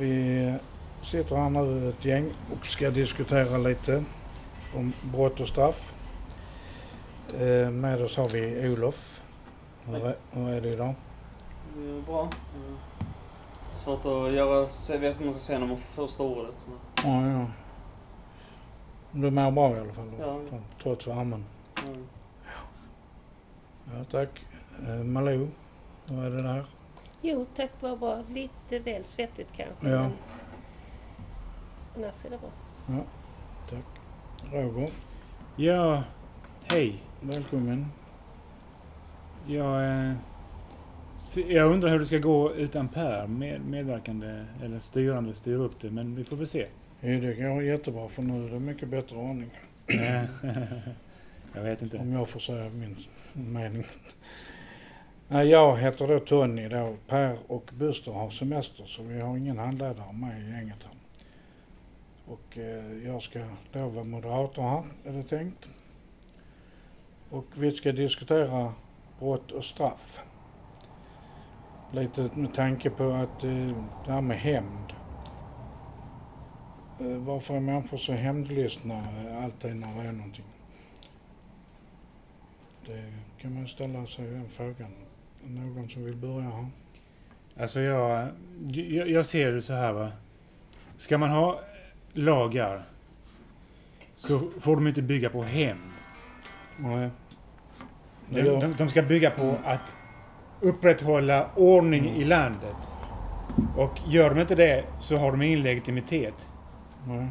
[0.00, 0.54] vi
[1.02, 4.04] sitter här nu ett gäng och ska diskutera lite
[4.76, 5.94] om brott och straff.
[7.34, 9.20] Eh, Med oss har vi Olof.
[9.84, 10.94] Hur är, hur är det idag?
[11.76, 12.20] Det är bra.
[12.56, 12.76] Mm.
[13.72, 14.60] Svårt att göra,
[14.98, 16.66] vet vad man ska säga när man får första ordet.
[16.68, 17.46] Men, Ja, ja.
[19.12, 20.10] Du mår bra i alla fall?
[20.18, 20.58] då, Ja.
[20.82, 21.44] Trots värmen?
[21.86, 22.04] mm.
[23.84, 24.28] Ja, tack.
[24.88, 25.48] Eh, Malou,
[26.08, 26.64] hur är det där?
[27.22, 28.22] Jo tack, var bra.
[28.28, 29.88] Lite väl svettigt kanske.
[29.88, 30.02] Ja.
[30.02, 30.12] Men
[32.04, 32.50] annars är det bra.
[34.52, 34.90] Roger,
[35.56, 36.02] Ja,
[36.64, 37.02] hej.
[37.20, 37.86] välkommen.
[39.46, 40.12] Jag, eh,
[41.48, 45.90] jag undrar hur det ska gå utan Per, med, medverkande eller styrande, styr upp det,
[45.90, 46.66] men vi får väl se.
[47.00, 49.50] Jo, det går jättebra för nu är det mycket bättre ordning.
[51.54, 51.98] Jag vet inte.
[51.98, 52.96] Om jag får säga min
[53.32, 53.84] mening.
[55.32, 56.96] Jag heter då Tony då.
[57.06, 60.94] Per och Buster har semester så vi har ingen handledare med i gänget här.
[62.26, 63.40] Och eh, jag ska
[63.72, 65.68] då vara moderator här, är det tänkt.
[67.30, 68.74] Och vi ska diskutera
[69.18, 70.20] brott och straff.
[71.92, 74.92] Lite med tanke på att eh, det här med hämnd.
[77.00, 80.44] Eh, varför är människor så hämndlystna eh, alltid när det är någonting?
[82.86, 84.90] Det kan man ställa sig den frågan.
[85.44, 86.68] Någon som vill börja?
[87.60, 88.28] Alltså jag,
[88.72, 90.08] jag, jag ser det så här va.
[90.98, 91.60] Ska man ha
[92.12, 92.82] lagar
[94.16, 95.80] så får de inte bygga på hämnd.
[96.78, 97.10] Nej.
[98.28, 99.94] De, de, de ska bygga på att
[100.60, 102.76] upprätthålla ordning i landet.
[103.76, 106.34] Och gör de inte det så har de ingen legitimitet.
[107.06, 107.26] Nej.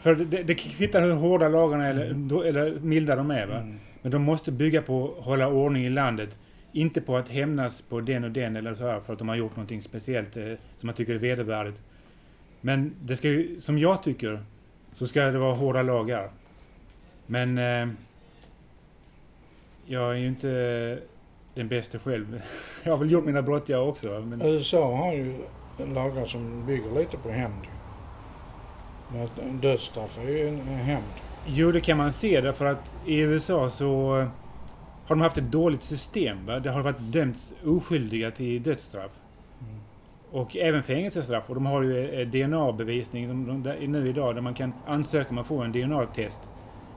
[0.00, 3.46] För det, det kvittar hur hårda lagarna eller, då- eller milda de är.
[3.46, 3.56] Va?
[3.56, 3.78] Mm.
[4.02, 6.36] Men de måste bygga på att hålla ordning i landet.
[6.72, 9.36] Inte på att hämnas på den och den eller så här för att de har
[9.36, 10.44] gjort någonting speciellt eh,
[10.78, 11.80] som man tycker är vedervärdigt.
[12.60, 14.40] Men det ska ju, som jag tycker,
[14.94, 16.30] så ska det vara hårda lagar.
[17.26, 17.88] Men eh,
[19.86, 20.98] jag är ju inte
[21.54, 22.42] den bästa själv.
[22.84, 24.24] Jag har väl gjort mina brott jag också.
[24.26, 25.34] Men, USA har ju
[25.94, 27.66] lagar som bygger lite på hämnd.
[29.62, 31.12] Dödsstraff är ju en hämnd.
[31.46, 34.28] Jo, det kan man se därför att i USA så eh,
[35.06, 36.46] har de haft ett dåligt system.
[36.46, 36.60] Va?
[36.60, 39.10] Det har varit dömts oskyldiga till dödsstraff.
[39.60, 39.80] Mm.
[40.30, 41.44] Och även fängelsestraff.
[41.48, 45.38] Och de har ju eh, DNA-bevisning de, de, nu idag där man kan ansöka om
[45.38, 46.40] att få en DNA-test.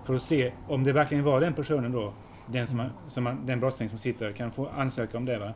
[0.05, 2.13] För att se om det verkligen var den personen då.
[2.47, 5.39] Den, som, man- som man, den brottsling som sitter kan få ansöka om det.
[5.39, 5.53] Va?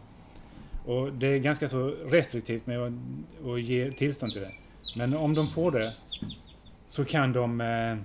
[0.86, 2.94] Och det är ganska så restriktivt med att,
[3.46, 4.52] att ge tillstånd till det.
[4.98, 5.94] Men om de får det
[6.90, 7.98] så kan de eh,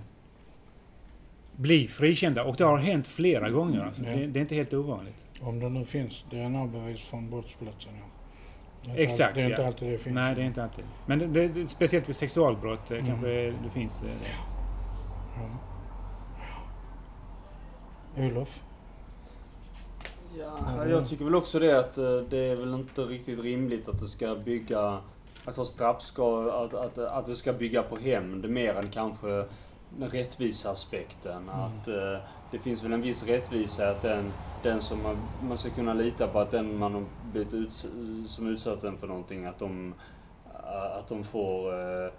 [1.56, 2.44] bli frikända.
[2.44, 3.84] Och det har hänt flera gånger.
[3.84, 4.03] Alltså.
[4.04, 4.10] Ja.
[4.16, 5.15] Det, det är inte helt ovanligt.
[5.41, 7.92] Om det nu finns DNA-bevis från brottsplatsen.
[7.97, 8.04] Ja.
[8.82, 9.66] Det är inte Exakt, Det är inte ja.
[9.66, 10.15] alltid det finns.
[10.15, 10.84] Nej, det är inte alltid.
[11.06, 13.06] Men det, det, det, speciellt vid sexualbrott eh, Mm.
[13.10, 14.03] kanske det finns.
[14.03, 14.28] eh, det.
[18.16, 18.25] Ja.
[18.25, 18.60] Olof?
[20.38, 24.00] Ja, jag tycker väl också det att eh, det är väl inte riktigt rimligt att
[24.00, 24.98] det ska bygga,
[25.44, 29.44] att ha straffskal, att, att, att det ska bygga på hämnd mer än kanske
[30.00, 31.49] rättviseaspekten.
[31.49, 32.19] Att eh,
[32.50, 34.32] det finns väl en viss rättvisa att den,
[34.62, 35.16] den som man,
[35.49, 37.87] man ska kunna lita på att den man har blivit uts
[38.27, 39.94] som utsatt den för någonting, att de,
[40.99, 42.10] att de får eh,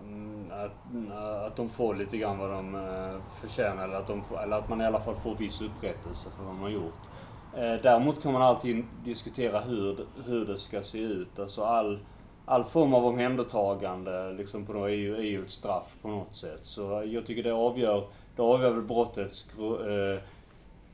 [0.00, 4.42] mm, att, att de får lite grann vad de eh, förtjänar eller att, de får,
[4.42, 7.00] eller att man i alla fall får viss upprättelse för vad man har gjort.
[7.56, 11.38] Eh, Däremot kan man alltid diskutera hur, hur det ska se ut.
[11.38, 11.98] Alltså all,
[12.44, 16.36] all form av omhändertagande liksom på något är, ju, är ju ett straff på något
[16.36, 16.60] sätt.
[16.62, 20.22] Så jag tycker det avgör, det avgör väl brottets eh,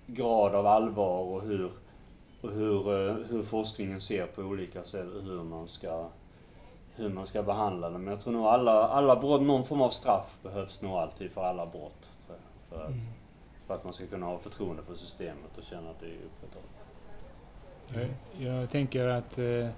[0.06, 1.70] grad av allvar och hur,
[2.40, 6.08] och hur, eh, hur forskningen ser på olika sätt hur man ska
[6.98, 7.98] hur man ska behandla det.
[7.98, 11.44] Men jag tror nog alla, alla brott, någon form av straff behövs nog alltid för
[11.44, 12.10] alla brott.
[12.68, 12.92] För att,
[13.66, 16.78] för att man ska kunna ha förtroende för systemet och känna att det är upprätthållet.
[18.38, 19.68] Jag, jag tänker att eh,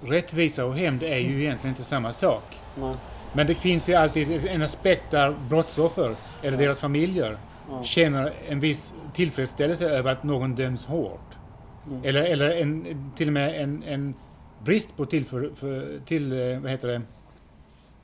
[0.00, 2.56] rättvisa och hämnd är ju egentligen inte samma sak.
[2.80, 2.94] Nej.
[3.32, 6.62] Men det finns ju alltid en aspekt där brottsoffer eller Ja.
[6.64, 7.38] deras familjer
[7.70, 7.84] Ja.
[7.84, 11.20] känner en viss tillfredsställelse över att någon döms hårt.
[11.86, 12.00] Mm.
[12.04, 14.14] Eller, eller en, till och med en, en
[14.64, 17.02] brist på tillför, för, till, eh, vad heter det,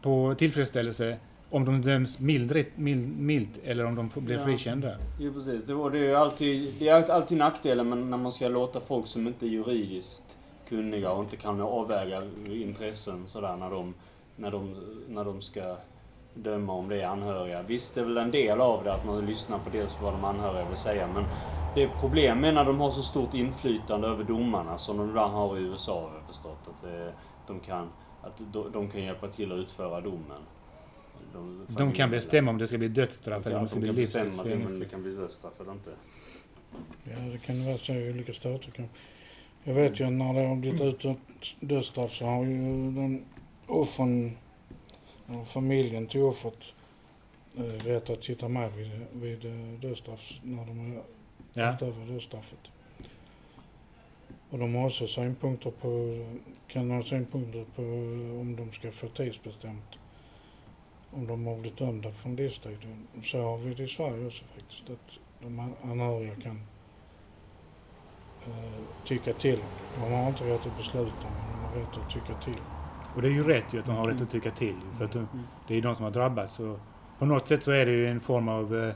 [0.03, 1.17] på tillfredsställelse
[1.51, 4.45] om de döms mildrigt, mild, milt eller om de blir Ja.
[4.45, 4.91] frikända.
[5.21, 8.49] Jo precis, det, var, det är alltid, det är alltid nackdelen men när man ska
[8.49, 10.37] låta folk som inte är juridiskt
[10.69, 13.95] kunniga och inte kan avväga intressen sådär när de,
[14.37, 14.75] när de,
[15.09, 15.77] när de ska
[16.35, 17.63] döma om det är anhöriga.
[17.63, 20.25] Visst, det är väl en del av det att man lyssnar på dels vad de
[20.25, 21.25] anhöriga vill säga men
[21.75, 25.35] det är problem med när de har så stort inflytande över domarna som de ibland
[25.35, 26.59] har i USA har jag förstått.
[26.69, 27.13] Att det,
[27.47, 27.89] de kan
[28.23, 30.43] att de, de kan hjälpa till att utföra domen.
[31.69, 34.03] De kan bestämma om det ska bli dödsstraff eller om det ska bli De kan
[34.03, 34.85] bestämma att det- men fängelse.
[34.85, 35.91] det kan bli dödsstraff eller inte.
[37.05, 38.71] Ja, det kan vara så i olika stater.
[38.71, 38.89] kan-
[39.65, 41.19] Jag vet ju när det har blivit utdömt
[41.61, 42.57] dödsstraff så har ju
[42.93, 43.25] den
[43.67, 44.37] offren,
[45.47, 46.59] familjen till offret,
[47.57, 51.03] eh, rätt att sitta med vid, vid eh, dödsstraff när de har
[51.57, 51.77] Ja.
[51.81, 52.59] över dödsstraffet.
[54.51, 56.19] Och de har också synpunkter på,
[56.69, 57.83] kan ha synpunkter på
[58.41, 59.99] om de ska få tidsbestämt.
[61.11, 62.79] Om de har blivit dömda från livstid.
[63.25, 64.91] Så har vi det i Sverige också faktiskt.
[64.91, 66.61] Att de anhöriga kan
[68.47, 69.59] eh, tycka till.
[69.95, 72.61] De har inte rätt att besluta men de har rätt att tycka till.
[73.15, 74.75] Och det är ju rätt ju att de har rätt att tycka till.
[74.99, 75.29] För att de,
[75.69, 76.61] det är ju de som har drabbats.
[76.61, 76.79] Och
[77.19, 78.95] på något sätt så är det ju en form av eh,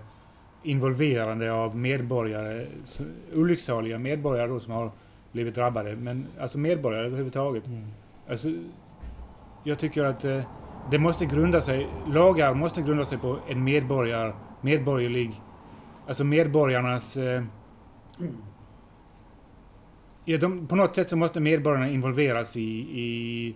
[0.63, 2.67] involverande av medborgare,
[3.35, 4.91] olycksaliga medborgare då som har
[5.33, 5.97] blivit drabbade.
[5.97, 7.65] Men alltså medborgare överhuvudtaget.
[8.31, 8.49] Alltså,
[9.65, 10.41] jag tycker att eh,
[10.91, 15.41] det måste grunda sig, lagar måste grunda sig på en medborgar, medborgerlig,
[16.07, 17.17] alltså medborgarnas...
[17.17, 17.43] Eh,
[20.29, 22.71] ja, de, på något sätt så måste medborgarna involveras i,
[23.01, 23.55] i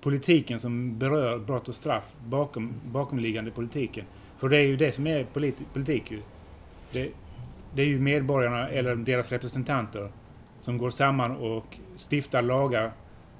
[0.00, 4.04] politiken som berör brott och straff, bakom, bakomliggande politiken.
[4.38, 6.22] För det är ju det som är politi, politik ju.
[6.92, 7.10] Det,
[7.74, 10.08] det är ju medborgarna eller deras representanter
[10.60, 11.78] som går samman och
[12.10, 12.92] stiftar lagar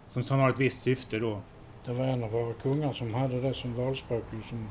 [0.09, 1.41] som, som har ett visst syfte då.
[1.85, 4.69] Det var en av våra kungar som hade det som valspråk som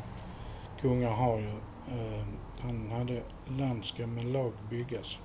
[0.82, 1.50] kungar har ju.
[1.92, 2.26] Eh,
[2.62, 5.18] han hade land ska med lag byggas.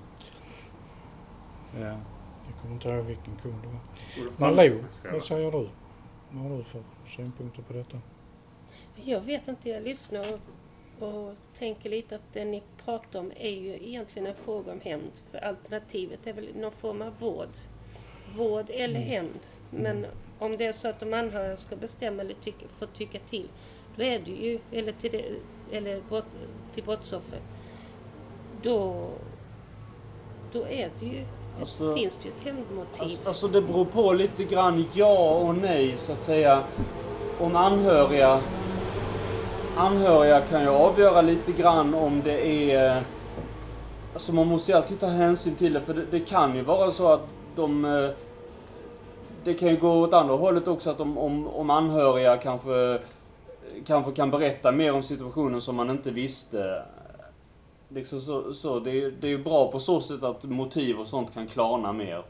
[1.79, 1.97] Ja.
[2.51, 4.51] Jag kommer inte ihåg vilken kung det var.
[4.51, 5.69] Olof ska jag vad säger du?
[6.31, 6.83] Vad har du för
[7.15, 8.01] synpunkter på detta?
[8.95, 10.25] Jag vet inte, jag lyssnar
[10.99, 14.79] och, och tänker lite att det ni pratar om är ju egentligen en fråga om
[14.83, 15.11] hämnd.
[15.31, 17.49] För alternativet är väl någon form av vård.
[18.35, 19.09] Vård eller Mm.
[19.09, 19.39] hämnd.
[19.69, 20.05] Men
[20.39, 23.47] om det är så att de anhöriga ska bestämma eller tycka, få tycka till,
[23.95, 25.25] då är det ju, eller till, det,
[25.77, 26.25] eller brott,
[26.73, 27.43] till brottsoffret,
[28.61, 29.09] då,
[30.51, 31.25] då är det ju,
[31.61, 33.01] Alltså- finns det ju ett hämndmotiv.
[33.03, 36.63] Alltså, alltså det beror på lite grann ja och nej så att säga.
[37.39, 38.39] Om anhöriga...
[39.77, 43.01] Anhöriga kan ju avgöra lite grann om det är...
[44.13, 46.91] Alltså man måste ju alltid ta hänsyn till det för det, det kan ju vara
[46.91, 47.21] så att
[47.55, 47.85] de...
[47.85, 48.09] eh,
[49.43, 52.99] Det kan ju gå åt andra hållet också att om, om, om anhöriga kanske,
[53.87, 56.83] kanske kan berätta mer om situationen som man inte visste.
[57.93, 60.99] Liksom så, så det, är, ju- det är ju bra på så sätt att motiv
[60.99, 62.23] och sånt kan klarna mer.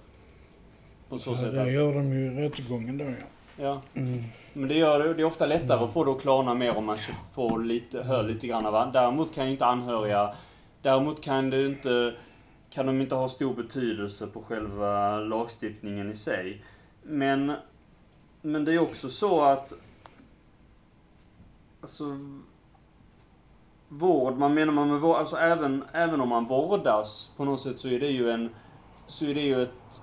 [1.10, 3.12] På så Ja, sätt det att, gör de ju i rättegången då ja.
[3.58, 3.82] ja.
[3.94, 4.24] Mm.
[4.54, 6.86] Men det, gör, det det är ofta lättare att få det att klarna mer om
[6.86, 6.98] man
[7.34, 10.36] får lite, hör lite grann av Däremot kan ju inte anhöriga,
[10.82, 12.14] däremot kan det inte,
[12.70, 16.64] kan de inte ha stor betydelse på själva lagstiftningen i sig.
[17.04, 17.54] Men,
[18.42, 19.74] men det är också så att,
[21.82, 22.04] alltså,
[23.92, 27.78] vård, man menar man med vård, alltså även, även om man vårdas på något sätt
[27.78, 28.50] så är det ju en,
[29.08, 30.02] så är det ju ett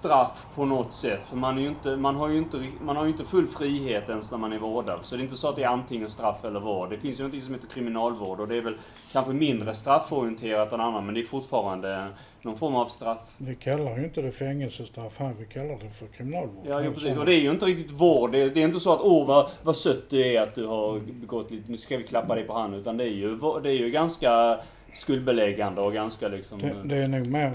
[0.00, 1.22] straff på något sätt.
[1.22, 4.08] För man, är ju inte, man, har ju inte, man har ju inte full frihet
[4.08, 4.98] ens när man är vårdad.
[5.02, 6.90] Så det är inte så att det är antingen straff eller vård.
[6.90, 8.76] Det finns ju något som heter kriminalvård och det är väl
[9.12, 12.08] kanske mindre strafforienterat än annan men det är fortfarande
[12.42, 13.18] någon form av straff.
[13.36, 16.66] Vi kallar ju inte det fängelsestraff här, vi kallar det för kriminalvård.
[16.66, 17.16] Ja, jo, precis.
[17.16, 18.32] Och det är ju inte riktigt vård.
[18.32, 20.66] Det är, det är inte så att åh vad, vad sött du är att du
[20.66, 22.80] har begått lite, nu ska vi klappa dig på handen.
[22.80, 24.60] Utan det är ju, det är ju ganska
[24.92, 26.60] skuldbeläggande och ganska liksom...
[26.60, 27.50] Det, det är nog mer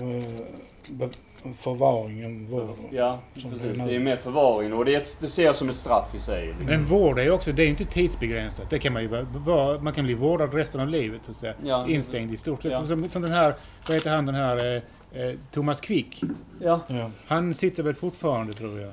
[1.45, 2.69] eh, be- förvaring än vård.
[2.91, 3.61] Ja, precis.
[3.85, 6.19] det är mer förvaring och det, är ett, det ser jag som ett straff i
[6.19, 6.45] sig.
[6.47, 6.65] Liksom.
[6.65, 8.69] Men vård är också, det är ju inte tidsbegränsat.
[8.69, 9.07] Det kan man ju
[9.45, 11.53] vara- man kan bli vårdad resten av livet så att säga.
[11.63, 11.87] Ja.
[11.87, 12.71] Instängd i stort sett.
[12.71, 12.85] Ja.
[12.87, 13.53] Som, som den här,
[13.87, 14.75] vad heter han den här,
[15.13, 16.21] eh, eh, Thomas Quick.
[16.61, 16.79] Ja.
[16.87, 17.11] Ja.
[17.27, 18.89] Han sitter väl fortfarande tror jag.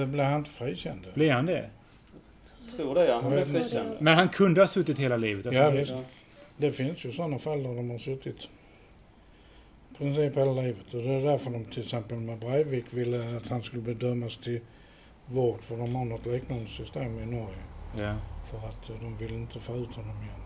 [0.00, 1.06] Eh, Blir han inte frikänd?
[1.14, 1.64] Blir han det?
[2.76, 3.20] Tror det ja.
[3.22, 3.60] Han Jag inte.
[3.60, 3.88] frikänd.
[3.98, 5.46] Men han kunde ha suttit hela livet.
[5.46, 5.94] Alltså, Ja, det- visst.
[6.56, 8.36] Det finns ju sådana fall där de har suttit
[9.98, 10.94] princip hela livet.
[10.94, 14.60] Och det är därför de till exempel med Breivik ville att han skulle bedömas till
[15.26, 15.60] vård.
[15.62, 17.62] För de har något liknande system i Norge.
[17.96, 18.16] Ja,
[18.50, 20.40] För att eh, de vill inte få ut honom igen.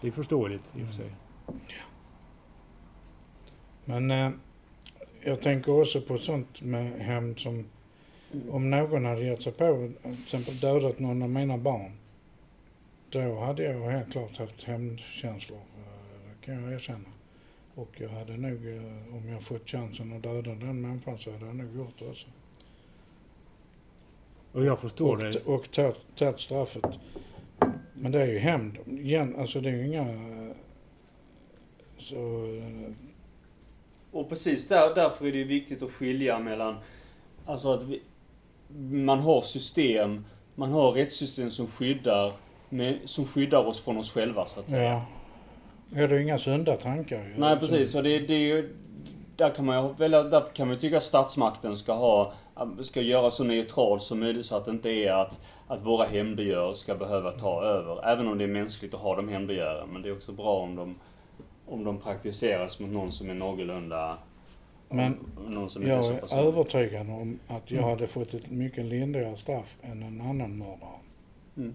[0.00, 1.10] det är förståeligt i och för sig.
[3.84, 4.30] Men eh,
[5.22, 7.64] jag tänker också på sånt med hämnd som
[8.50, 11.92] om någon hade gett sig på, till exempel dödat någon av mina barn.
[13.10, 17.08] Då hade jag helt klart haft hämndkänslor, eh, det kan jag erkänna.
[17.78, 21.46] Och jag hade nog, eh, om jag fått chansen att döda den människan så hade
[21.46, 22.26] jag nog gjort det också.
[24.52, 25.44] Och jag förstår Och, det.
[25.44, 25.70] och
[26.16, 26.84] tagit straffet.
[27.94, 28.78] Men det är ju hämnd.
[28.86, 30.06] Igen, alltså det är ju inga...
[31.98, 32.46] Så...
[32.56, 32.92] eh,
[34.12, 36.76] Och precis där, därför är det ju viktigt att skilja mellan,
[37.46, 38.02] alltså att vi,
[39.04, 42.32] man har system, man har rättssystem som skyddar,
[43.04, 44.82] som skyddar oss från oss själva så att säga.
[44.90, 45.06] Ja.
[45.94, 47.16] Är det inga sunda tankar?
[47.16, 47.34] ju.
[47.40, 48.74] Nej precis, och det, det är ju...
[49.36, 52.32] Där kan man ju välja, där kan man ju tycka att statsmakten ska ha,
[52.82, 56.74] ska göra så neutral som möjligt så att det inte är att, att våra hämndegör
[56.74, 58.08] ska behöva ta över.
[58.08, 59.88] Även om det är mänskligt att ha de hämndegören.
[59.88, 60.94] Men det är också bra om de,
[61.66, 64.18] om de praktiseras mot någon som är någorlunda...
[64.88, 65.16] Men
[65.48, 66.32] någon som inte är Jag så är pass...
[66.32, 67.90] övertygad om att jag Mm.
[67.90, 70.98] hade fått ett mycket lindrigare straff än en annan mördare.
[71.56, 71.74] Mm.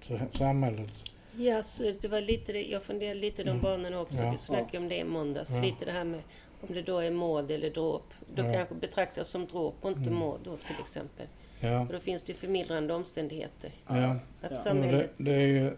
[0.00, 0.90] Så samhället,
[1.36, 3.62] Ja, så det var lite det, jag funderade lite de Mm.
[3.62, 4.22] banorna också.
[4.22, 4.30] Ja.
[4.30, 5.50] Vi snackade om det i måndags.
[5.54, 5.62] Ja.
[5.62, 6.20] Lite det här med
[6.68, 8.14] om det då är mord eller dråp.
[8.34, 8.52] Då Ja.
[8.52, 10.14] kanske betraktas som dråp och inte Mm.
[10.14, 11.26] mord då till exempel.
[11.60, 11.80] ja.
[11.80, 13.70] Och då finns det ju förmildrande omständigheter.
[13.88, 13.94] ja.
[13.94, 14.08] Att Ja.
[14.42, 15.10] Men Det, samhället...
[15.16, 15.70] det är ju,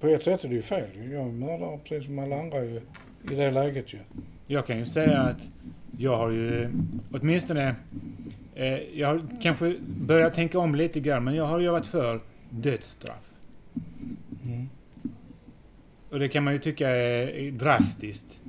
[0.00, 0.86] på ett sätt är det ju fel.
[0.94, 2.76] Jag är mördare precis som alla andra ju,
[3.30, 3.98] i det läget ju.
[4.46, 5.40] Jag kan ju säga att
[5.98, 6.70] jag har ju
[7.12, 7.74] åtminstone...
[8.54, 12.20] Eh, jag har kanske börjat tänka om lite grann, men jag har ju varit för
[12.50, 13.30] dödsstraff.
[16.14, 18.40] Och det kan man ju tycka är, drastiskt.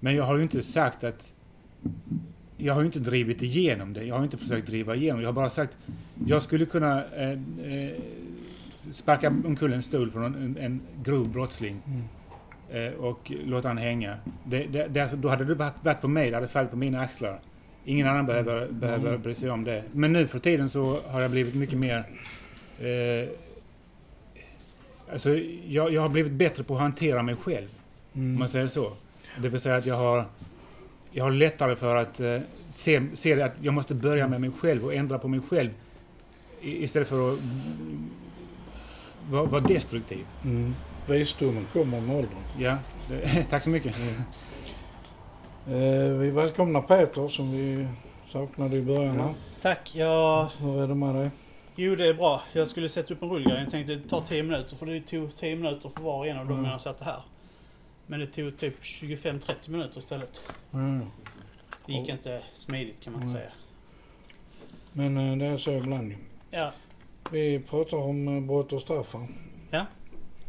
[0.00, 1.32] Men jag har ju inte sagt att...
[2.56, 4.04] Jag har ju inte drivit igenom det.
[4.04, 5.20] Jag har inte försökt driva igenom.
[5.20, 5.76] Jag har bara sagt...
[6.26, 7.90] Jag skulle kunna eh, eh,
[8.92, 12.02] sparka omkull en stol från en, en grov brottsling Mm.
[12.92, 14.16] eh, och låta han hänga.
[14.44, 16.76] Det, det, det, alltså, då hade det varit varit på mig, det hade fallit på
[16.76, 17.40] mina axlar.
[17.84, 19.22] Ingen annan behöver, behöver Mm.
[19.22, 19.84] bry sig om det.
[19.92, 22.04] Men nu för tiden så har jag blivit mycket mer...
[25.12, 25.36] Alltså,
[25.68, 27.68] jag, jag har blivit bättre på att hantera mig själv,
[28.12, 28.38] om Mm.
[28.38, 28.92] man säger så.
[29.42, 30.24] Det vill säga att jag har,
[31.10, 32.38] jag har lättare för att eh,
[32.70, 35.70] se, se att jag måste börja med mig själv och ändra på mig själv
[36.60, 38.10] i, istället för att mm,
[39.30, 40.26] vara, vara destruktiv.
[40.44, 40.74] Mm.
[41.06, 42.38] Visdomen kommer med åldern.
[42.58, 42.76] Ja,
[43.08, 43.94] det, tack så mycket.
[45.66, 47.86] Eh, vi välkomnar Peter som vi
[48.26, 49.34] saknade i början här.
[49.62, 49.90] Tack.
[49.94, 51.30] Ja, Hur är det med dig?
[51.76, 52.42] Jo det är bra.
[52.52, 53.62] Jag skulle sätta upp en rullgardin.
[53.62, 56.36] Jag tänkte det tar 10 minuter för det tog 10 minuter för var och en
[56.38, 56.62] av dem Mm.
[56.62, 57.22] när jag satt här.
[58.06, 60.42] Men det tog typ 25-30 minuter istället.
[60.72, 61.06] Mm.
[61.86, 63.32] Det gick inte smidigt kan man Nej.
[63.34, 63.50] säga.
[64.92, 66.14] Men eh, det är så ibland.
[66.50, 66.72] Ja,
[67.30, 69.14] Vi pratar om eh, brott och straff.
[69.70, 69.86] Ja.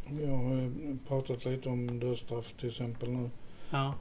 [0.10, 3.30] Vi har eh, pratat lite om dödsstraff till exempel nu.
[3.70, 3.94] ja,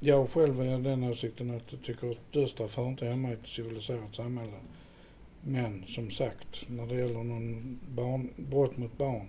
[0.00, 3.46] Jag själv är den åsikten att jag tycker att dödsstraff hör inte hemma i ett
[3.46, 4.52] civiliserat samhälle.
[5.46, 9.26] Men som sagt, när det gäller någon barn, brott mot barn,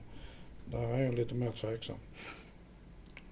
[0.65, 1.95] där är jag lite mer tveksam.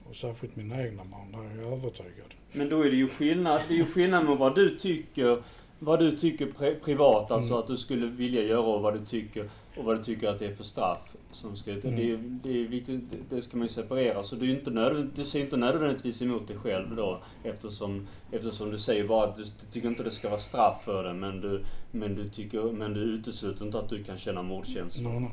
[0.10, 2.34] Och särskilt mina egna barn, där är jag övertygad.
[2.52, 5.44] Men då är det ju skillnad, det är ju skillnad med vad du tycker,
[5.84, 7.60] vad du tycker pri- privat, alltså Mm.
[7.60, 10.46] att du skulle vilja göra och vad du tycker och vad du tycker att det
[10.46, 11.16] är för straff.
[11.32, 11.82] Som ska, Mm.
[11.96, 12.16] det,
[12.50, 14.24] det är viktigt, det- ska man ju separera.
[14.24, 18.72] Så du, är inte nödvändigt, du ser inte nödvändigtvis emot dig själv då eftersom, eftersom
[18.72, 21.42] du säger bara att du, du tycker inte det ska vara straff för det men
[21.42, 25.12] du, men du tycker, men du utesluter inte att du kan känna mordkänslor.
[25.12, 25.32] Nej,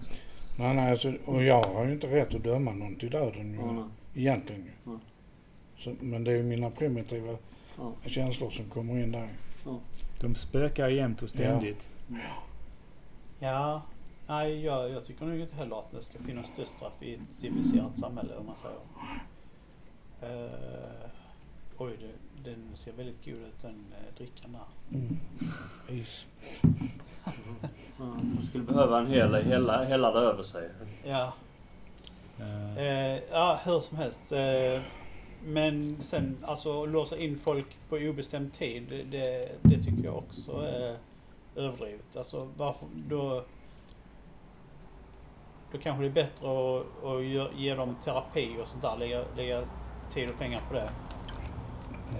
[0.59, 0.75] nej.
[0.75, 3.85] Nej, alltså, och jag har ju inte rätt att döma någon till döden ju, nej.
[4.15, 4.71] egentligen ju.
[4.85, 4.99] Ja.
[5.79, 7.37] Så, men det är ju mina primitiva
[7.79, 7.93] Ja.
[8.07, 9.29] känslor som kommer in där.
[10.21, 11.89] De spökar jämt och ständigt.
[13.39, 13.83] ja.
[14.27, 17.99] Nej, jag, jag tycker nog inte heller att det ska finnas dödsstraff i ett civiliserat
[17.99, 18.81] samhälle om man säger.
[20.23, 21.11] Uh,
[21.79, 24.99] oj, det, den ser väldigt god ut den uh, drickan där.
[24.99, 25.17] Mm.
[27.99, 30.71] Ja, man skulle behöva en hel, hela, hela det över sig.
[31.05, 31.33] Ja,
[32.41, 34.33] Eh, Eh, ja, hur som helst.
[35.45, 40.53] Men sen alltså låsa in folk på obestämd tid, det, det, det tycker jag också
[40.53, 40.97] är
[41.57, 42.17] överdrivet.
[42.17, 43.45] Alltså varför då...
[45.73, 47.25] Då kanske det är bättre att, att
[47.57, 49.63] ge- dem terapi och sånt där, lägga, lägga
[50.15, 50.91] tid och pengar på det.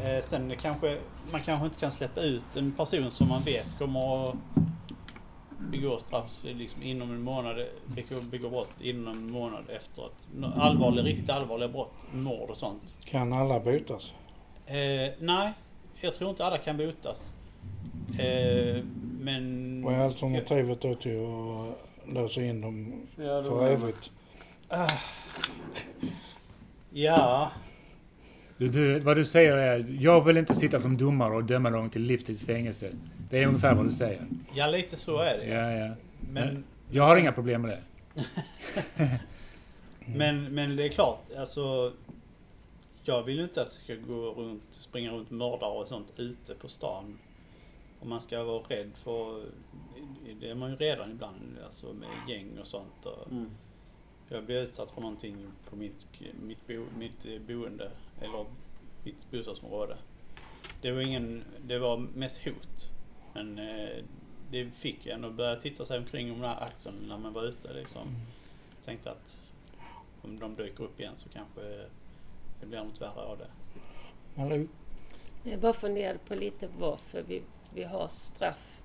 [0.03, 0.99] Eh, sen det kanske,
[1.33, 4.37] man kanske inte kan släppa ut en person som man vet kommer att
[5.71, 10.53] begå straff liksom inom en månad, begå, begå brott inom en månad efter att nå-
[10.57, 12.95] allvarliga, riktigt allvarliga brott, mord och sånt.
[13.05, 14.13] Kan alla botas?
[14.67, 15.53] Eh, nej,
[16.01, 17.33] jag tror inte alla kan botas.
[18.19, 18.85] Eh,
[19.21, 19.83] men...
[19.85, 24.11] Vad är alternativet då till att lösa in dem Ja, för evigt?
[24.69, 24.89] Ah.
[26.91, 27.51] Ja,
[28.57, 31.91] du, du, vad du säger är, jag vill inte sitta som domare och döma någon
[31.91, 32.91] till livstids fängelse.
[33.31, 34.27] Det är ungefär vad du säger.
[34.55, 35.47] ja, lite så är det.
[35.49, 35.95] Ja, ja.
[36.33, 37.83] Men, Jag har inga problem med det.
[40.17, 41.93] men, men det är klart, alltså...
[43.05, 46.55] Jag vill ju inte att det ska gå runt, springa runt mördare och sånt ute
[46.55, 47.19] på stan.
[48.01, 49.45] Och man ska vara rädd för...
[50.41, 53.07] Det är man ju redan ibland, alltså med gäng och sånt.
[53.07, 53.51] Och Mm.
[54.29, 55.37] jag blev utsatt för någonting
[55.71, 55.97] på mitt,
[56.47, 58.45] mitt, bo, mitt eh, boende, eller
[59.05, 59.97] mitt bostadsområde.
[60.83, 61.45] Det var ingen...
[61.67, 62.91] Det var mest hot.
[63.33, 64.05] Men eh,
[64.51, 67.43] det fick ju ändå börja titta sig omkring om den här axeln när man var
[67.43, 68.17] ute liksom.
[68.85, 69.43] Tänkte att
[70.23, 71.61] om de dyker upp igen så kanske
[72.61, 73.51] det blir något värre av det.
[74.37, 74.67] Hallå?
[75.43, 77.43] Jag bara funderade på lite varför vi,
[77.75, 78.83] vi har straff.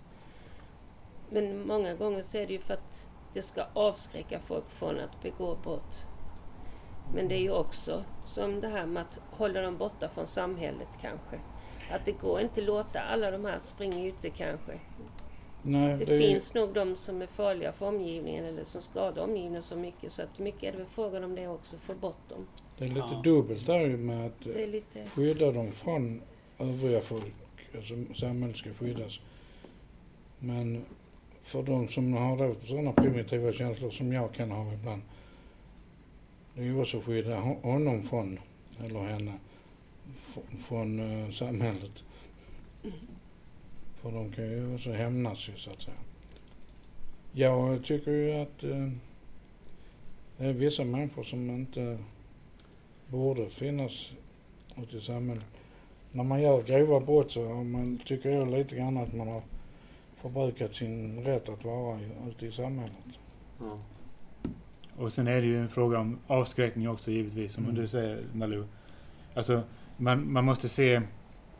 [1.30, 5.22] Men många gånger så är det ju för att det ska avskräcka folk från att
[5.22, 6.06] begå brott.
[7.14, 10.88] Men det är ju också som det här med att hålla dem borta från samhället
[11.02, 11.40] kanske.
[11.92, 14.72] Att det går inte att låta alla de här springa ute kanske.
[15.62, 19.24] Nej, Det, det är- finns nog de som är farliga för omgivningen eller som skadar
[19.24, 20.14] omgivningen så mycket.
[20.14, 22.48] Så att mycket är det väl frågan om det också, få bort dem.
[22.78, 23.22] Det är lite Ja.
[23.24, 25.06] dubbelt där med att Det är lite...
[25.10, 26.22] skydda dem från
[26.60, 27.34] övriga folk.
[27.76, 29.20] Alltså samhället ska skyddas.
[30.40, 30.86] Men
[31.44, 35.02] för de som har då sådana primitiva känslor som jag kan ha ibland.
[36.54, 38.40] Det är ju också att skydda ho- honom från,
[38.86, 39.34] eller henne,
[40.68, 42.04] från eh, samhället.
[44.02, 45.98] För de kan ju också hämnas ju så att säga.
[47.34, 48.90] Jag tycker ju att eh,
[50.38, 51.98] det är vissa människor som inte
[53.08, 54.12] borde finnas
[54.84, 55.44] ute i samhället.
[56.12, 59.42] När man gör grova brott så har man, tycker jag lite grann att man har
[60.22, 63.20] förbrukat sin rätt att vara ute i samhället.
[63.60, 63.80] Ja.
[64.98, 67.76] Och sen är det ju en fråga om avskräckning också givetvis, som Mm.
[67.76, 68.66] du säger Malou.
[69.34, 69.62] Alltså,
[69.98, 71.02] man, man måste se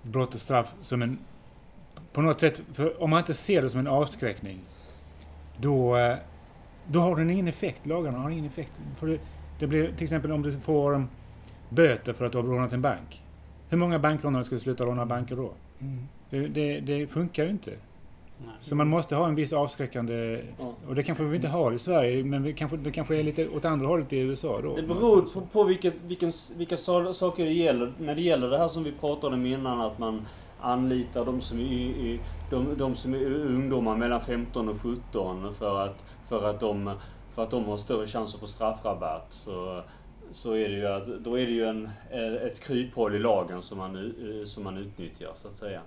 [0.02, 1.18] brott och straff som en...
[2.14, 4.60] På något sätt, för om man inte ser det som en avskräckning,
[5.58, 6.16] då, eh,
[6.88, 7.86] då har den ingen effekt.
[7.86, 8.72] Lagarna har ingen effekt.
[8.98, 9.20] För det,
[9.60, 11.08] det blir till exempel om du får
[11.70, 13.24] böter för att du har rånat en bank.
[13.70, 15.52] Hur många bankrånare skulle sluta råna banker då?
[15.80, 16.08] Mm.
[16.30, 17.72] Det, det, det funkar ju inte.
[18.38, 18.56] Nej.
[18.62, 20.42] Så man måste ha en viss avskräckande...
[20.60, 20.74] Ja.
[20.88, 23.48] Och det kanske vi inte har i Sverige, men vi kanske, det kanske är lite
[23.50, 24.76] åt andra hållet i USA då.
[24.76, 27.94] Det beror på, på vilket, vilken, vilka sa- saker det gäller.
[28.00, 30.22] När det gäller det här som vi pratade om innan, att man
[30.62, 32.20] anlitar de som är, i-
[32.52, 36.92] de, de som är ungdomar mellan 15 och 17 för att, för att, de,
[37.36, 39.26] för att de har större chans att få straffrabatt.
[39.30, 39.82] Så,
[40.32, 41.90] så är det ju, att, då är det ju en,
[42.46, 44.14] ett kryphål i lagen som man,
[44.46, 45.82] som man utnyttjar, så att säga.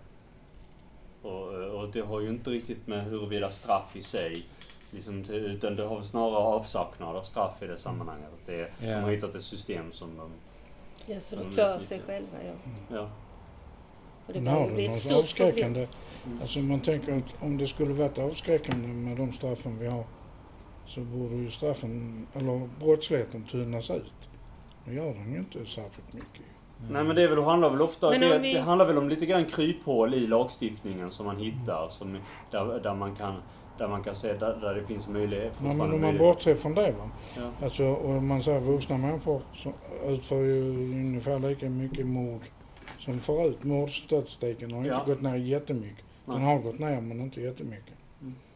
[1.28, 4.44] Och, och det har ju inte riktigt med huruvida straff i sig
[4.90, 8.28] Liksom, utan det har snarare avsaknad av straff i det sammanhanget.
[8.32, 8.94] Att det är, Ja.
[8.96, 10.30] De har hittat ett system som de...
[11.12, 12.52] Ja, så De klarar sig själva, ja.
[12.96, 13.10] Ja.
[14.26, 15.86] Och det Men har ett något avskräckande?
[16.40, 20.04] Alltså man tänker att om det skulle varit avskräckande med de straffen vi har
[20.86, 24.14] så borde ju straffen, eller brottsligheten tunnas ut.
[24.84, 26.46] Nu gör den ju inte särskilt mycket.
[26.90, 29.08] Nej men det är väl, det handlar väl ofta, det, vi- det handlar väl om
[29.08, 31.88] lite grann kryphål i lagstiftningen som man hittar.
[31.88, 32.18] Som,
[32.50, 33.34] där, där man kan,
[33.78, 36.54] där man kan se, där, där det finns möjlighet, Nej, fortfarande men om man bortser
[36.54, 37.10] från det va.
[37.36, 37.50] Ja.
[37.62, 39.72] Alltså, och man säger vuxna människor som
[40.06, 40.60] utför ju
[40.92, 42.40] ungefär lika mycket mord
[42.98, 43.64] som förut.
[43.64, 44.98] Mordstatistiken har Ja.
[45.00, 46.04] inte gått ner jättemycket.
[46.26, 46.44] Den Nej.
[46.44, 47.94] har gått ner men inte jättemycket.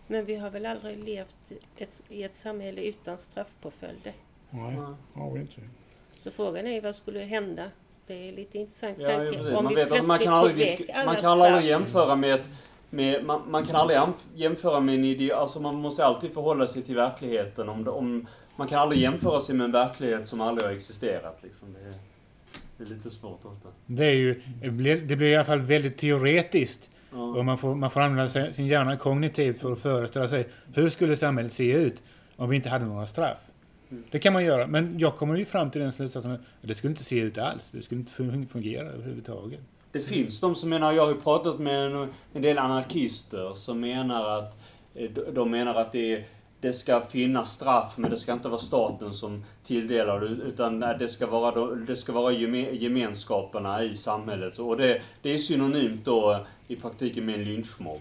[0.07, 4.13] Men vi har väl aldrig levt ett, i ett samhälle utan straffpåföljder.
[4.51, 4.95] Nej, Nej.
[5.15, 5.61] har vi inte.
[6.19, 7.65] Så frågan är vad skulle hända?
[8.07, 9.38] Det är lite intressant Ja, ja, tanke.
[9.38, 9.55] precis.
[9.55, 12.45] Om Man vet att man kan aldrig, man kan aldrig jämföra med ett
[12.91, 16.69] med, man, man kan aldrig jämf- jämföra med en idé, alltså man måste alltid förhålla
[16.69, 17.69] sig till verkligheten.
[17.69, 21.38] Om, det- om, man kan aldrig jämföra sig med en verklighet som aldrig har existerat.
[21.43, 21.73] Liksom.
[21.73, 21.95] Det, är,
[22.77, 23.69] det är lite svårt ofta.
[23.87, 26.91] Det, är ju, det blir det blir i alla fall väldigt teoretiskt.
[27.11, 27.43] Och Ja.
[27.43, 31.53] man får, man får använda sin hjärna kognitivt för att föreställa sig hur skulle samhället
[31.53, 32.03] se ut
[32.37, 33.38] om vi inte hade några straff.
[33.93, 34.05] Mm.
[34.11, 36.91] Det kan man göra, men jag kommer ju fram till den slutsatsen att det skulle
[36.91, 37.71] inte se ut alls.
[37.71, 39.61] Det skulle inte fun- fungera överhuvudtaget.
[39.93, 43.81] Det finns de som menar, jag har ju pratat med en, en del anarkister som
[43.81, 44.59] menar att
[44.95, 46.25] eh, de- menar att det,
[46.61, 51.09] det ska finnas straff men det ska inte vara staten som tilldelar det utan det
[51.09, 54.59] ska vara, de- det ska vara geme, gemenskaperna i samhället.
[54.59, 58.01] Och det, det är synonymt då i praktiken med en lynchmobb.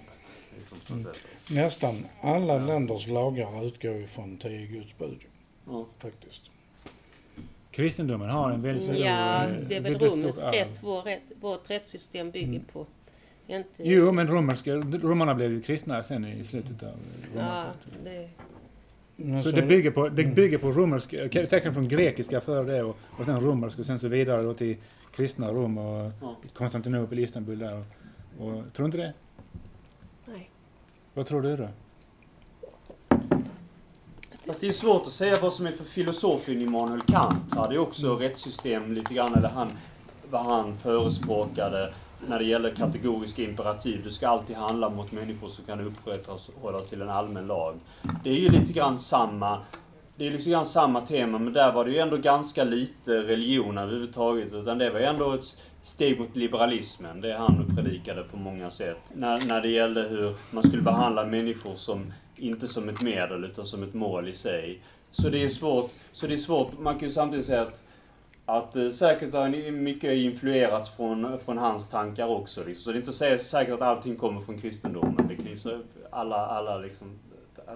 [0.58, 1.64] Liksom, så att säga.
[1.64, 5.20] Nästan alla länders lagar utgår ju från tio Guds bud
[5.72, 5.86] Ja.
[6.00, 6.42] faktiskt.
[7.72, 8.98] Kristendomen har en väldigt stor...
[8.98, 11.22] Ja, eh, det är väl romersk rätt, vår rätt.
[11.42, 12.64] Vårt rättssystem bygger Mm.
[12.74, 12.86] på.
[13.48, 16.90] Inte, Jo, men romerska, romarna blev ju kristna sen i slutet av
[17.36, 18.04] Ja, romartiden.
[18.04, 18.30] det,
[19.16, 20.36] Men Så det bygger på, det Mm.
[20.36, 24.00] bygger på romersk, eh, säkert från grekiska före det och, och sen romersk och sen
[24.00, 24.78] så vidare då till
[25.16, 26.36] kristna Rom och Ja.
[26.54, 27.84] Konstantinopel, Istanbul där.
[28.40, 29.14] Och, och, tror du inte det?
[30.26, 30.50] nej.
[31.14, 31.68] Vad tror du då?
[34.52, 37.80] Fast det är svårt att säga vad som är för filosofen Immanuel Kant hade ju
[37.80, 39.72] också rättssystem lite grann, eller han,
[40.30, 41.94] vad han förespråkade
[42.28, 44.02] när det gäller kategoriska imperativ.
[44.04, 47.80] Du ska alltid handla mot människor som kan upprätthållas till en allmän lag.
[48.24, 49.60] Det är ju lite grann samma
[50.16, 53.78] det är liksom grann samma tema, men där var det ju ändå ganska lite religion
[53.78, 54.54] överhuvudtaget.
[54.54, 58.98] Utan det var ju ändå ett steg mot liberalismen, det han predikade på många sätt.
[59.14, 63.66] När, när det gällde hur man skulle behandla människor som, inte som ett medel, utan
[63.66, 64.82] som ett mål i sig.
[65.12, 67.82] Så det är svårt, så det är svårt, man kan ju samtidigt säga att
[68.46, 72.64] att eh, säkert har mycket influerats från, från hans tankar också.
[72.66, 72.84] Liksom.
[72.84, 75.28] Så det är inte så säkert att allting kommer från kristendomen.
[75.30, 77.08] Det kan ju alla, alla liksom,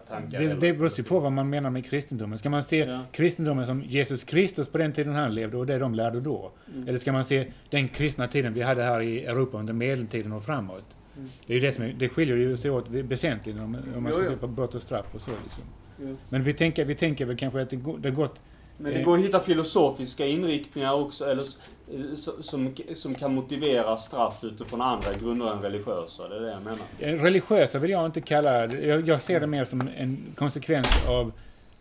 [0.08, 0.40] tankar.
[0.40, 2.40] Det, det beror ju på vad man menar med kristendomen.
[2.40, 3.02] Ska man se Ja.
[3.12, 6.52] kristendomen som Jesus Kristus på den tiden han levde och det de lärde då?
[6.74, 6.88] Mm.
[6.88, 10.44] Eller ska man se den kristna tiden vi hade här i Europa under medeltiden och
[10.44, 10.96] framåt?
[11.18, 11.30] Mm.
[11.48, 14.14] Det, är ju det, som är, det skiljer ju sig åt väsentligt om, om man
[14.14, 15.32] ska Jo, se på brott och straff och så.
[15.44, 15.64] Liksom.
[16.02, 16.18] Jo.
[16.30, 18.42] Men vi tänker, vi tänker väl kanske att det, går- det gått...
[18.78, 24.44] Men det går att hitta filosofiska inriktningar också, eller s- som, som kan motivera straff
[24.44, 26.28] utifrån andra grunder än religiösa.
[26.30, 26.80] Det är det jag menar.
[27.00, 28.86] eh, Religiösa vill jag inte kalla det.
[28.88, 31.32] Jag, jag ser det mer som en konsekvens av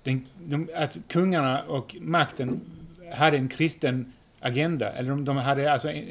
[0.02, 2.60] den, de, att kungarna och makten
[3.14, 4.92] hade en kristen agenda.
[4.92, 6.08] Eller de, de hade alltså, en-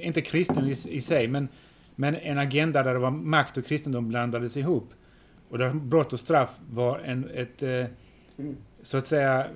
[0.00, 1.48] inte kristen i, i sig, men,
[1.96, 4.90] men en agenda där det var makt och kristendom blandades ihop.
[5.48, 7.86] Och där brott och straff var en, ett, eh,
[8.38, 8.56] Mm.
[8.82, 9.46] så att säga,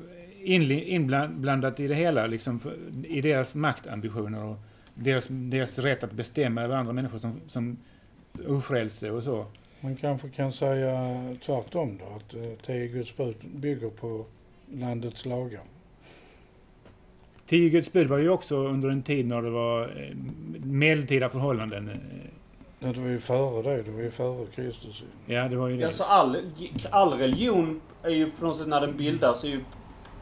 [0.44, 2.76] inblandat i det hela, liksom, för,
[3.08, 4.56] i deras maktambitioner och
[4.94, 7.76] deras, deras rätt att bestämma över andra människor som, som
[8.48, 9.46] ofrälse och så.
[9.80, 11.14] Man kanske kan säga
[11.46, 14.26] tvärtom då, att eh, tio Guds bud bygger på
[14.72, 15.62] landets lagar.
[17.50, 20.16] Tio Guds bud var ju också under en tid när det var eh,
[20.64, 21.88] medeltida förhållanden.
[21.88, 21.96] Eh,
[22.82, 25.02] Ja, det var ju före det, det var ju före Kristus.
[25.26, 25.86] Ja, det var ju det.
[25.86, 26.36] Alltså all,
[26.90, 29.60] all religion är ju på något sätt, när den bildas, är ju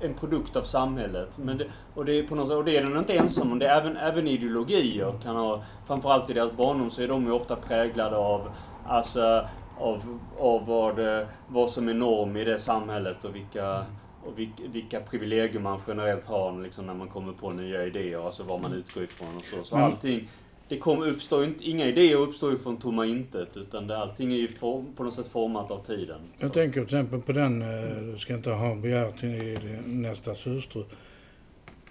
[0.01, 1.38] en produkt av samhället.
[1.38, 1.64] Men det,
[1.95, 3.59] och, det är på något sätt, och det är den inte ensam om.
[3.59, 7.33] Det är även, även ideologier kan ha, framförallt i deras barndom så är de ju
[7.33, 8.51] ofta präglade av,
[8.87, 13.85] alltså, av, av vad, det, vad som är norm i det samhället och vilka,
[14.29, 14.38] och
[14.73, 18.73] vilka, privilegier man generellt har liksom, när man kommer på nya idéer, alltså vad man
[18.73, 19.62] utgår ifrån och så.
[19.64, 19.87] Så Mm.
[19.87, 20.29] allting,
[20.69, 24.37] det kommer uppstå inte, inga idéer uppstår ju från tomma intet utan det, allting är
[24.37, 26.21] ju form, på något sätt format av tiden.
[26.38, 26.55] Jag Så.
[26.55, 30.85] tänker till exempel på den, eh, du ska inte ha begär till din nästas hustru.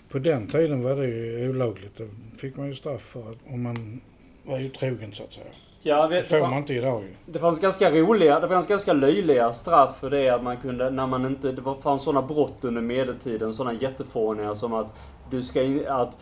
[0.10, 1.98] På den tiden var det ju olagligt.
[1.98, 4.02] Då fick man ju straff för om man
[4.44, 5.46] var otrogen så att säga.
[5.88, 7.14] Ja, Det vet, får det, man inte idag ju.
[7.26, 11.08] det fanns ganska roliga, det fanns ganska löjliga straff för det att man kunde, när
[11.08, 14.94] man inte, det var- fanns sådana brott under medeltiden, sådana jättefåniga som att
[15.32, 16.18] du ska in, att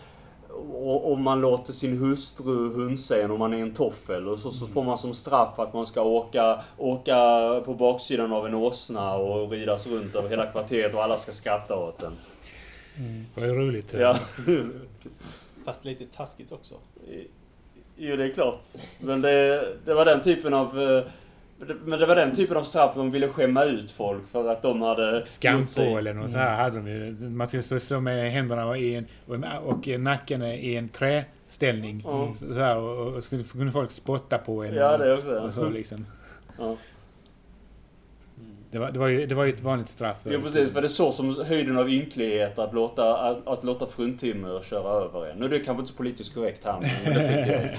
[1.03, 4.67] om man låter sin hustru hunsa en om man är en toffel och så, så
[4.67, 7.15] får man som straff att man ska åka, åka
[7.65, 11.75] på baksidan av en åsna och ridas runt över hela kvarteret och alla ska skratta
[11.77, 12.11] åt den.
[13.35, 13.93] Det var ju roligt.
[13.93, 14.01] eh.
[14.01, 14.17] Ja.
[15.65, 16.75] Fast lite taskigt också.
[17.97, 18.61] Jo, det är klart.
[18.99, 20.81] Men det, det var den typen av...
[20.81, 21.03] eh,
[21.85, 24.81] Men det var den typen av straff de ville skämma ut folk för att de
[24.81, 25.25] hade...
[25.25, 27.11] Skampålen och så här hade de ju.
[27.29, 29.05] Man skulle stå så med händerna i en,
[29.65, 32.03] och, nacken i en träställning.
[32.05, 32.33] Ja.
[32.35, 34.75] Så, här, och, och skulle kunde folk spotta på en.
[34.75, 35.39] Ja, det också.
[35.39, 36.05] och så liksom.
[36.57, 36.75] Ja.
[38.71, 40.17] Det var, det, var ju, det var ju ett vanligt straff.
[40.23, 40.71] Jo, precis.
[40.73, 44.89] För det är så som höjden av ynklighet att låta, att, att låta fruntimmer köra
[45.05, 45.37] över en.
[45.37, 47.71] Nu är det kanske inte så politiskt korrekt här, men det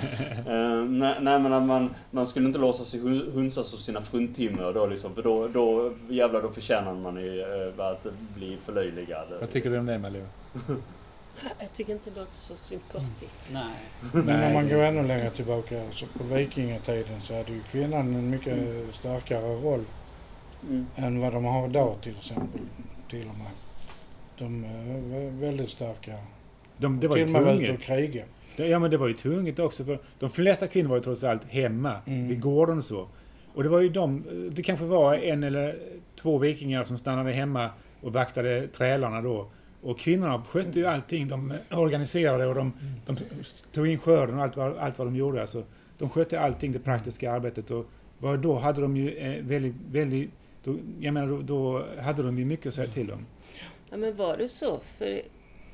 [0.47, 0.73] jag.
[0.81, 4.03] Eh, nej, nej, men att man, man skulle inte låta sig hu- hunsas av sina
[4.03, 5.15] fruntimmer då liksom.
[5.15, 9.27] För då, då jävlar, då förtjänar man ju eh, att bli förlöjligad.
[9.41, 10.23] Vad tycker du om det Malou?
[11.61, 13.45] Jag tycker inte det låter så sympatiskt.
[13.53, 13.63] Nej.
[14.25, 18.31] Men om man går ännu längre tillbaka, så på vikingatiden så hade ju kvinnan en
[18.31, 18.59] mycket
[18.95, 19.85] starkare roll
[20.63, 20.87] Mm.
[20.97, 22.61] än vad de har idag till exempel.
[23.11, 23.51] Till och med.
[24.39, 26.15] De är vä- väldigt starka.
[26.79, 27.75] De, det var till ju tvunget.
[27.75, 28.25] och kriga.
[28.57, 31.45] Ja men det var ju tvunget också för de flesta kvinnor var ju trots allt
[31.45, 32.29] hemma Mm.
[32.29, 33.07] vid gården och så.
[33.55, 35.77] Och det var ju de, det kanske var en eller
[36.21, 39.47] två vikingar som stannade hemma och vaktade trälarna då.
[39.83, 41.29] Och kvinnorna skötte ju allting.
[41.29, 42.73] De organiserade och de,
[43.07, 43.17] de
[43.73, 45.41] tog in skörden och allt vad, allt vad de gjorde.
[45.41, 45.63] Alltså,
[45.99, 47.71] de skötte allting, det praktiska arbetet.
[47.71, 47.87] Och
[48.39, 50.31] då hade de ju eh, väldigt, väldigt
[50.67, 53.27] då, jag menar, då, då hade de ju mycket att säga till om.
[53.91, 54.81] Ja, men var det så?
[54.99, 55.23] För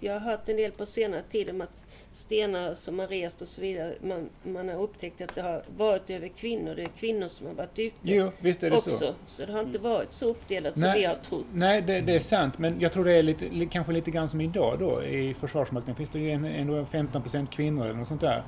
[0.01, 3.49] jag har hört en del på senare tid om att stenar som har rest och
[3.49, 6.75] så vidare, man, man har upptäckt att det har varit över kvinnor.
[6.75, 8.91] Det är kvinnor som har varit ute Jo, visst är det också.
[8.91, 9.15] så.
[9.27, 9.47] Så.
[9.47, 10.99] det har inte varit så uppdelat som Nej.
[11.01, 11.45] vi har trott.
[11.53, 12.59] Nej, det, det är sant.
[12.59, 15.03] Men jag tror det är lite, li- kanske lite grann som idag då.
[15.03, 18.43] I Försvarsmakten finns det ju en, ändå 15% kvinnor eller något sånt där.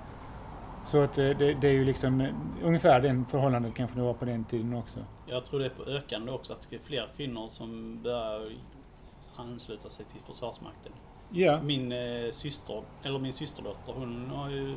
[0.86, 4.14] Så att eh, det, det är ju liksom eh, ungefär den förhållandet kanske det var
[4.14, 4.98] på den tiden också.
[5.26, 8.50] Jag tror det är på ökande också att det är fler kvinnor som börjar
[9.36, 10.92] ansluta sig till Försvarsmakten.
[11.30, 14.76] Ja, Min eh, syster, eller min systerdotter, hon har ju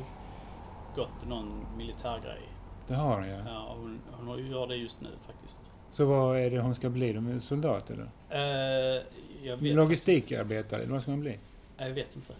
[0.96, 2.40] gått någon militärgrej.
[2.86, 3.38] det har han ja.
[3.46, 5.60] Ja, hon, hon gör det just nu faktiskt.
[5.92, 7.12] Så vad är det hon ska bli?
[7.12, 8.08] De är soldat eller?
[8.30, 11.38] Eh, Logistikarbetare, vad ska man bli?
[11.76, 12.32] jag vet inte.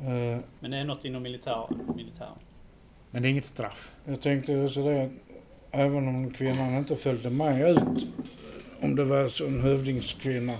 [0.00, 2.38] Eh, Men det är något inom militär, militären.
[3.10, 3.92] Men det är inget straff.
[4.04, 5.10] Jag tänkte också det
[5.70, 8.06] även om kvinnan inte följde med ut,
[8.80, 10.56] om det var så en hövdingskvinna,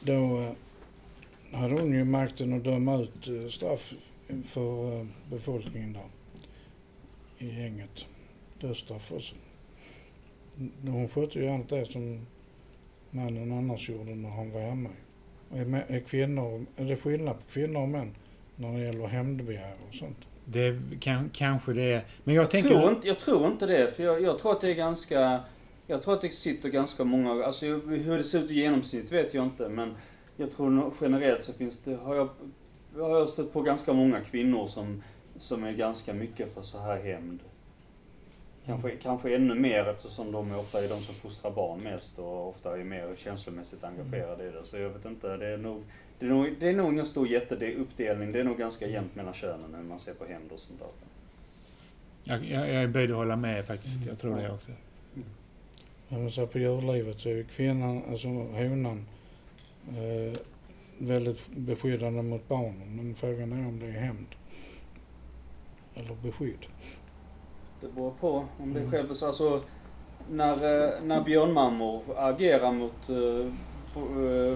[0.00, 3.92] då eh, hade hon ju makten att döma ut eh, straff
[4.46, 6.06] för befolkningen där
[7.38, 8.06] i gänget.
[8.60, 9.34] Dödsstraff också.
[10.82, 12.26] Hon skötte ju allt det som
[13.10, 14.90] mannen annars gjorde när han var hemma.
[15.54, 18.14] Är, är, kvinnor, är det skillnad på kvinnor och män
[18.56, 20.18] när det gäller hämndbegär och sånt?
[20.44, 22.04] Det kan, kanske det är...
[22.24, 22.68] Men jag Jag tänker...
[22.70, 25.40] tror, inte, jag tror inte det, för jag, jag tror att det är ganska...
[25.86, 27.44] Jag tror att det sitter ganska många...
[27.44, 29.94] Alltså hur det ser ut i genomsnitt vet jag inte, men
[30.36, 31.96] jag tror generellt så finns det...
[31.96, 32.28] Har jag,
[32.96, 35.02] har jag stött på ganska många kvinnor som,
[35.38, 37.40] som är ganska mycket för så här hämnd.
[38.66, 42.48] Kanske, kanske ännu mer eftersom de är ofta är de som fostrar barn mest och
[42.48, 44.64] ofta är mer känslomässigt engagerade i det.
[44.64, 45.82] Så jag vet inte, det är nog...
[46.18, 48.32] Det är, nog, det är nog ingen stor jätteuppdelning.
[48.32, 50.88] Det är nog ganska jämnt mellan könen när man ser på hämnd och sånt där.
[52.24, 54.06] Jag, jag, jag är böjd att hålla med faktiskt.
[54.06, 54.70] Jag tror det också.
[56.08, 59.04] Om man ser på djurlivet så är ju kvinnan, alltså honan,
[59.88, 60.38] eh,
[60.98, 62.96] väldigt beskyddande mot barnen.
[62.96, 64.26] Men frågan är om det är hämnd.
[65.94, 66.66] Eller beskydd.
[67.80, 68.92] Det beror på om det är Mm.
[68.92, 69.08] själv...
[69.10, 69.62] Alltså,
[70.30, 73.52] när, eh, när björnmammor agerar mot eh,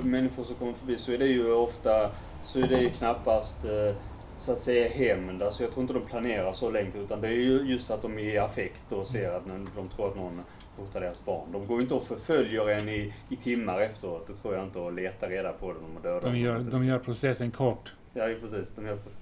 [0.05, 2.11] människor som kommer förbi så är det ju ofta,
[2.45, 3.95] så är det ju knappast eh,
[4.39, 5.43] så att säga hämnd.
[5.43, 8.19] Alltså jag tror inte de planerar så länge utan det är ju just att de
[8.19, 9.43] är i affekt och ser att
[9.77, 10.41] de tror att någon
[10.77, 11.53] hotar deras barn.
[11.53, 14.93] De går inte och förföljer en i, i timmar efteråt, det tror jag inte, och
[14.93, 16.71] letar reda på dem och dödar De gör, dem.
[16.71, 17.95] de gör processen kort.
[18.15, 18.73] Ja, ju precis.
[18.77, 19.19] De gör precis.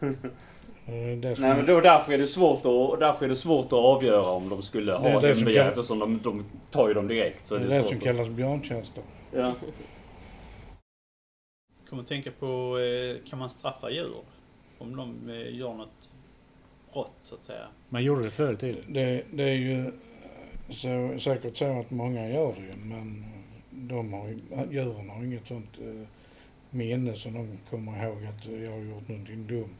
[0.86, 4.26] Eh, Nej men då, därför, är det svårt att, därför är det svårt att avgöra
[4.30, 7.46] om de skulle ha det som hembegär kan- eftersom de, de tar ju dem direkt.
[7.46, 9.02] Så det är är det det svårt som att- kallas björntjänster.
[9.32, 9.54] Ja.
[11.88, 14.14] Kommer att tänka på, eh, kan man straffa djur?
[14.78, 16.10] Om de eh, gör något
[16.92, 17.66] brott så att säga.
[17.88, 18.92] Man gjorde det förr i tiden.
[18.92, 19.92] Det, det är ju
[20.68, 23.24] så, säkert så att många gör det ju, men
[23.70, 26.06] de har, ju- djuren har inget sånt eh,
[26.70, 29.76] minne som de kommer ihåg att jag har gjort någonting dumt.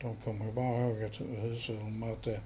[0.00, 2.40] De kommer bara ihåg att husdjuren att det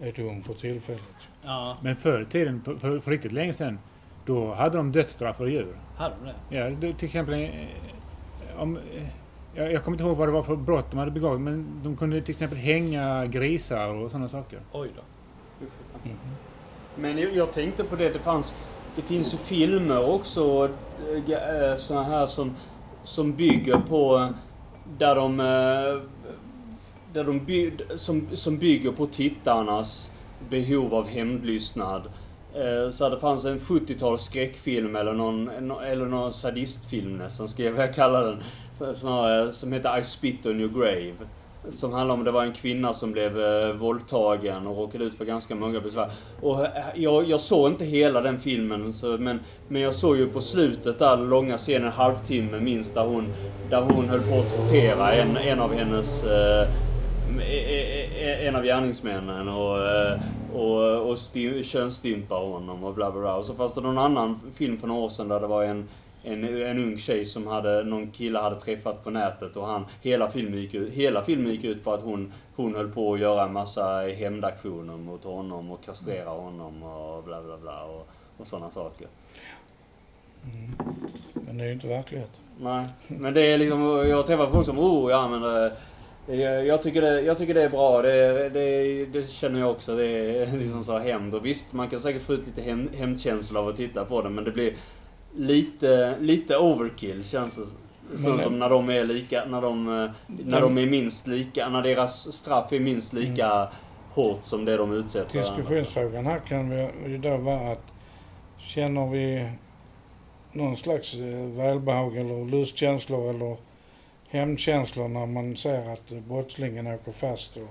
[0.00, 1.28] är dum för tillfället.
[1.42, 3.78] Ja, Men förr i tiden, för, för riktigt länge sedan,
[4.28, 5.76] då hade de dödsstraff för djur.
[5.96, 6.56] hade de det?
[6.58, 7.50] Ja, det, till exempel eh,
[8.62, 8.76] om...
[8.76, 9.02] eh,
[9.54, 11.96] Jag, jag kommer inte ihåg vad det var för brott de hade begått, men de
[11.96, 14.58] kunde till exempel hänga grisar och sådana saker.
[14.72, 15.02] Oj då.
[16.96, 18.54] Men jag, jag tänkte på det, det fanns...
[18.96, 20.68] Det finns ju filmer också,
[21.28, 22.56] äh, såna här som,
[23.04, 24.28] som bygger på...
[24.98, 25.40] Där de...
[25.40, 26.02] eh,
[27.12, 30.12] Där de by, som, som bygger på tittarnas
[30.50, 32.02] behov av hämndlystnad.
[32.54, 35.48] Eh, så det fanns en 70-tals skräckfilm eller någon,
[35.80, 38.42] eller någon sadistfilm nästan, ska jag vilja kalla den.
[38.94, 41.12] Snarare, som heter I spit on your grave.
[41.70, 45.24] Som handlar om det var en kvinna som blev eh, våldtagen och råkade ut för
[45.24, 46.10] ganska många besvär.
[46.40, 50.28] Och eh, jag, jag såg inte hela den filmen, så, men, men jag såg ju
[50.28, 53.26] på slutet där långa scenen, en halvtimme minst, där hon,
[53.70, 56.68] där hon höll på att tortera en, en av hennes eh,
[57.40, 60.20] e, e, e, en av gärningsmännen och, eh,
[60.54, 63.36] och, och sti, könsstympar honom och bla bla bla.
[63.36, 65.88] Och så fanns det någon annan film för några år sedan där det var en,
[66.22, 70.30] en, en ung tjej som hade, någon kille hade träffat på nätet och han, hela
[70.30, 73.44] filmen gick ut, hela filmen gick ut på att hon, hon höll på att göra
[73.44, 78.70] en massa hämndaktioner mot honom och kastrera honom och bla bla bla och, och sådana
[78.70, 79.06] saker.
[80.44, 80.74] Mm.
[81.32, 82.30] Men det är ju inte verklighet.
[82.60, 85.72] Nej, men det är liksom, jag träffar folk som, oh ja men eh,
[86.36, 89.96] jag, tycker det, jag tycker det är bra, det, det, det känner jag också.
[89.96, 91.34] Det är liksom så hämnd.
[91.34, 94.30] Och visst, man kan säkert få ut lite häm- hämndkänsla av att titta på det,
[94.30, 94.74] men det blir
[95.36, 97.62] lite, lite overkill känns det
[98.18, 101.68] så Men- som när de är lika, när de, eh, när de är minst lika,
[101.68, 103.68] när deras straff är minst lika
[104.14, 105.32] hårt som det de utsätter.
[105.38, 106.70] Diskussionsfrågan här kan
[107.10, 107.84] ju då vara att
[108.58, 109.50] känner vi
[110.52, 113.56] någon slags eh, välbehag eller lustkänslor eller
[114.28, 117.68] hämndkänslor när man ser att brottslingen åker fast och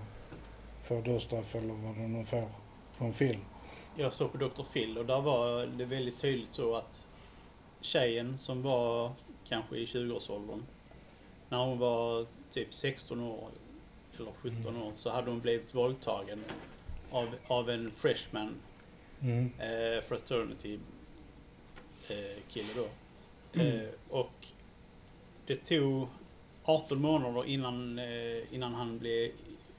[0.88, 2.50] får dödsstraff eller vad de nu får
[2.98, 3.42] på en film.
[3.96, 4.64] Jag såg på Dr.
[4.74, 7.08] Phil och där var det väldigt tydligt så att
[7.82, 9.12] tjejen som var
[9.48, 10.64] kanske i 20-årsåldern,
[11.50, 13.50] när hon var typ 16 år
[14.20, 16.44] eller 17 år så hade hon blivit våldtagen
[17.12, 18.56] av, av en freshman
[19.22, 19.52] Mm.
[19.60, 20.80] eh, fraternity
[22.10, 22.88] eh, kille då.
[23.62, 23.80] Mm.
[23.80, 24.48] Eh, och
[25.46, 26.08] det tog
[26.68, 29.32] 18 månader innan, eh, innan han blev,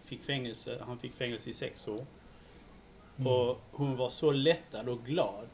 [0.05, 0.79] fick fängelse.
[0.87, 2.07] Han fick fängelse i sex år.
[3.16, 3.33] Mm.
[3.33, 5.46] Och hon var så lättad och glad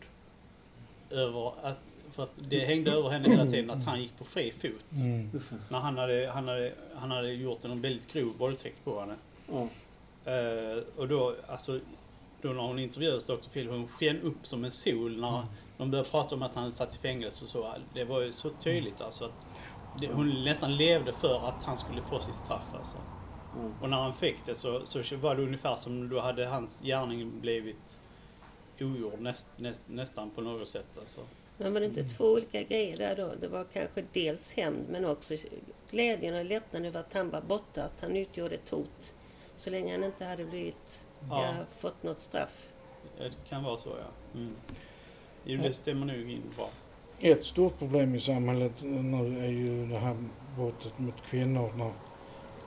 [1.11, 4.53] över att, för att det hängde över henne hela tiden att han gick på fri
[4.53, 4.93] fot.
[4.93, 5.41] Mm.
[5.69, 9.15] När han hade, han hade, han hade gjort en väldigt grov våldtäkt på henne.
[9.49, 9.69] Ja.
[10.33, 11.81] Eh, och då, alltså,
[12.43, 13.35] då när hon intervjuades, Dr.
[13.53, 15.29] Phil, hon sken upp som en sol när
[15.77, 15.91] Mm.
[15.91, 17.75] de började prata om att han satt i fängelse och så.
[17.95, 19.54] Det var ju så tydligt alltså att
[20.13, 22.99] hon nästan levde för att han skulle få sitt straff alltså.
[23.57, 23.73] Mm.
[23.81, 27.41] Och när han fick det så, så var det ungefär som då hade hans gärning
[27.41, 27.99] blivit
[28.81, 31.21] ogjord näst, näst, nästan på något sätt alltså.
[31.57, 33.33] Men var det inte två olika grejer där då?
[33.41, 35.35] Det var kanske dels hämnd men också
[35.91, 39.15] glädjen och lättnaden över att han var borta, att han utgjorde ett hot.
[39.57, 41.45] Så länge han inte hade blivit, Ja.
[41.45, 41.55] ja.
[41.77, 42.69] fått något straff.
[43.19, 44.39] Det kan vara så ja.
[44.41, 44.55] Mm.
[45.45, 46.69] Jo, det stämmer nog in bra.
[47.21, 50.17] Ett stort problem i samhället nu är ju det här
[50.57, 51.93] brottet mot kvinnor när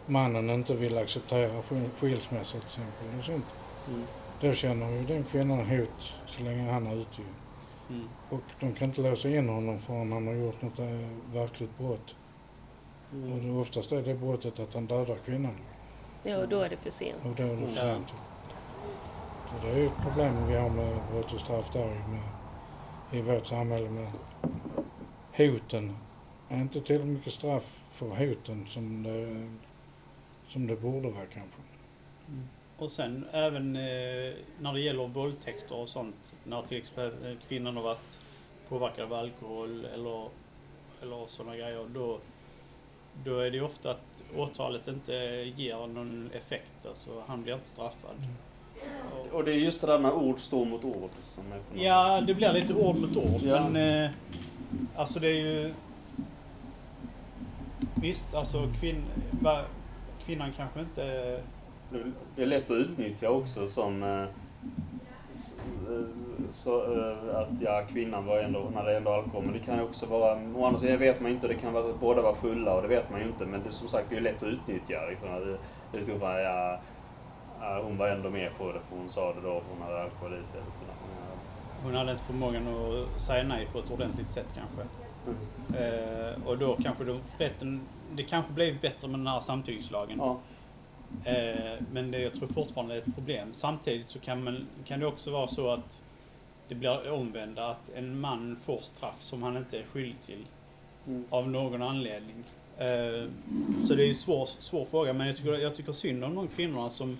[0.05, 3.45] mannen inte vill acceptera skil- skilsmässa till exempel och sånt.
[3.87, 4.03] Mm.
[4.41, 7.21] Då känner ju den kvinnan hot så länge han är ute.
[7.89, 8.07] Mm.
[8.29, 12.15] Och de kan inte låsa in honom förrän han har gjort något eh, verkligt brott.
[13.11, 13.53] Och Mm.
[13.55, 15.55] det, oftast är det brottet att han dödar kvinnan.
[16.23, 17.17] Ja, och då är det för sent.
[17.23, 17.93] Och då är det för Ja.
[17.95, 18.07] sent.
[19.49, 22.19] Så det är ju ett problem vi har med brott och straff där med,
[23.11, 24.11] i vårt samhälle med
[25.31, 25.97] hoten.
[26.49, 29.49] Är inte tillräckligt mycket straff för hoten som det,
[30.47, 31.61] som det borde vara kanske.
[32.77, 36.35] Och sen även eh, när det gäller våldtäkter och sånt.
[36.43, 38.19] När till exempel eh, kvinnan har varit
[38.69, 40.29] påverkad av alkohol eller,
[41.01, 41.85] eller sådana grejer.
[41.93, 42.19] Då,
[43.23, 45.13] då är det ofta att åtalet inte
[45.55, 46.85] ger någon effekt.
[46.85, 48.15] Alltså han blir inte straffad.
[48.15, 48.46] Och,
[49.37, 51.09] Och det är just det där när ord står mot ord.
[51.73, 53.41] Ja, det blir lite ord mot ord.
[53.43, 53.69] Ja.
[53.69, 54.09] Men eh,
[54.95, 55.73] alltså det är ju...
[58.01, 59.03] Visst, alltså kvinn,
[59.41, 59.61] va,
[60.25, 61.03] kvinnan kanske inte...
[62.35, 64.27] Det- är lätt att utnyttja också som eh, eh,
[66.51, 69.43] så, eh, att ja, kvinnan var ändå, när det ändå alkohol.
[69.43, 71.93] Men det kan ju också vara, å andra sidan vet man inte, det kan vara,
[71.99, 73.45] båda vara fulla och det vet man ju inte.
[73.45, 75.05] Men det som sagt, det är lätt att utnyttja.
[75.09, 75.57] Liksom, det,
[75.91, 76.79] det är så bara, ja,
[77.61, 80.33] ja, hon var ändå med på det för hon sa det då, hon hade alkohol
[80.33, 80.59] i sig.
[80.59, 80.95] Eller.
[81.83, 84.81] Hon hade inte förmågan att säga nej på ett ordentligt sätt kanske.
[85.27, 85.93] Mm.
[85.93, 90.17] Eh, och då kanske de, rätten, det kanske blev bättre med den här samtyckslagen.
[90.17, 90.39] Ja.
[91.25, 93.49] Eh, men det, jag tror fortfarande det är ett problem.
[93.53, 96.03] Samtidigt så kan, man, kan det också vara så att
[96.67, 100.45] det blir omvända, att en man får straff som han inte är skyldig till
[101.07, 101.25] Mm.
[101.29, 102.43] av någon anledning.
[102.77, 103.29] Eh,
[103.87, 106.35] så det är ju en svår, svår fråga, men jag tycker, jag tycker synd om
[106.35, 107.17] de kvinnorna som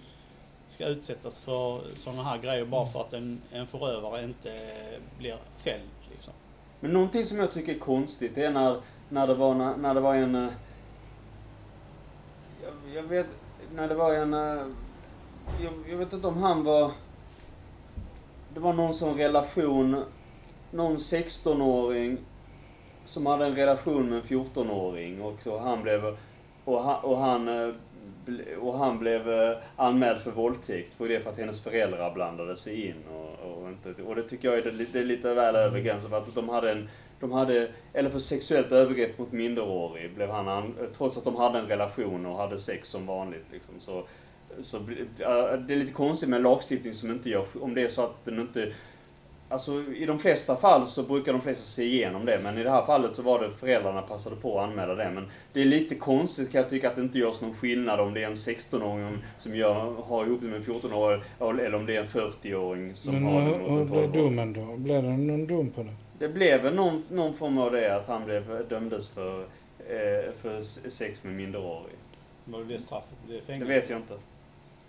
[0.68, 4.52] ska utsättas för sådana här grejer bara för att en, en förövare inte
[5.18, 5.90] blir fälld.
[6.12, 6.34] Liksom.
[6.80, 9.94] Men någonting som jag tycker är konstigt det är när, när, det, var, när, när
[9.94, 10.36] det var en...
[10.36, 10.50] Eh,
[12.64, 13.28] jag, jag vet,
[13.76, 14.34] när det var en...
[14.34, 14.66] Eh,
[15.64, 16.92] jag, jag vet inte om han var...
[18.54, 20.04] Det var någon sån relation,
[20.72, 22.18] någon 16-åring
[23.04, 26.18] som hade en relation med en 14-åring och så han blev...
[26.68, 27.74] Och han, och han, eh,
[28.60, 32.88] och han blev eh, anmäld för våldtäkt på det för att hennes föräldrar blandade sig
[32.88, 32.96] in.
[33.14, 36.10] Och, och, inte, och det tycker jag är, det, det är lite väl över gränsen
[36.10, 40.48] för att de hade en de hade, eller för sexuellt övergrepp mot minderårig, blev han
[40.48, 43.46] an, trots att de hade en relation och hade sex som vanligt.
[43.52, 44.04] Liksom, så,
[44.62, 44.78] så
[45.68, 48.26] det är lite konstigt med en lagstiftning som inte gör, om det är så att
[48.26, 48.74] den inte
[49.50, 52.72] Alltså i de flesta fall så brukar de flesta se igenom det, men i det
[52.72, 55.12] här fallet så var det föräldrarna passade på att anmäla det.
[55.14, 58.14] Men det är lite konstigt kan jag tycka att det inte görs någon skillnad om
[58.14, 61.96] det är en 16-åring som gör, har ihop det med en 14-åring eller om det
[61.96, 64.12] är en 40-åring som Men har det mot en blev 12-åring.
[64.12, 64.78] domen då?
[64.78, 65.94] Blev det någon dom på det?
[66.20, 69.40] Det blev väl någon, någon form av det, att han blev dömdes för,
[69.80, 71.96] eh, för sex med minderårig.
[72.46, 73.18] Vad är det straffet?
[73.28, 74.14] Det Det vet jag inte.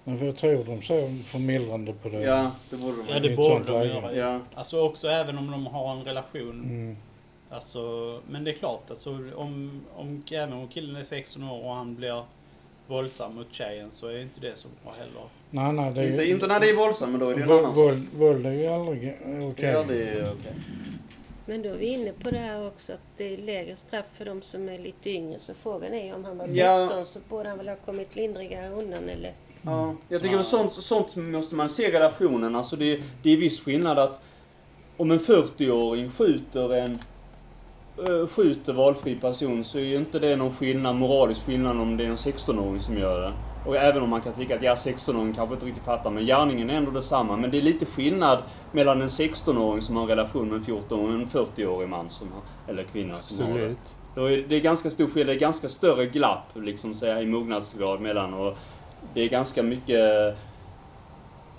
[0.09, 2.23] Men för jag tror de såg förmildrande på det.
[2.23, 4.15] Ja, det borde de Ja, det borde de göra.
[4.15, 4.41] Ja.
[4.55, 6.51] Alltså också även om de har en relation.
[6.65, 6.97] Mm.
[7.51, 7.81] Alltså,
[8.31, 11.95] men det är klart, alltså, om, om, även om killen är 16 år och han
[11.95, 12.23] blir
[12.87, 15.23] våldsam mot tjejen så är inte det så bra heller.
[15.51, 16.31] Nej, nej, det är Inte, ju...
[16.35, 17.95] inte när det är våldsamt, men då är det en Våld, annan sak.
[18.15, 19.17] våld, är ju aldrig
[19.53, 19.71] okej.
[19.71, 20.53] Ja, det är okej.
[21.47, 24.25] Men då är vi inne på det här också att det är lägre straff för
[24.25, 25.39] de som är lite yngre.
[25.39, 27.05] Så frågan är ju om han var 16 Ja.
[27.05, 29.33] så borde han väl ha kommit lindrigare undan eller?
[29.69, 32.57] Ja, jag tycker att sånt, sånt måste man se i relationen.
[32.57, 34.21] Alltså det, det är viss skillnad att
[34.97, 36.99] om en 40-åring skjuter en
[37.99, 42.05] eh, skjuter valfri person så är ju inte det någon skillnad, moralisk skillnad om det
[42.05, 43.33] är en 16-åring som gör det.
[43.67, 46.71] Och även om man kan tycka att ja, 16-åringen kanske inte riktigt fattar, men gärningen
[46.71, 47.37] är ändå detsamma.
[47.37, 48.39] Men det är lite skillnad
[48.73, 52.29] mellan en 16-åring som har en relation med en 14 och en 40-årig man som
[52.33, 53.61] har, eller kvinna som har det.
[53.61, 53.79] Absolut.
[54.15, 57.27] Då är det är ganska stor skillnad, det är ganska större glapp liksom säga, i
[57.27, 58.57] mognadsgrad mellan och
[59.15, 60.37] det är ganska mycket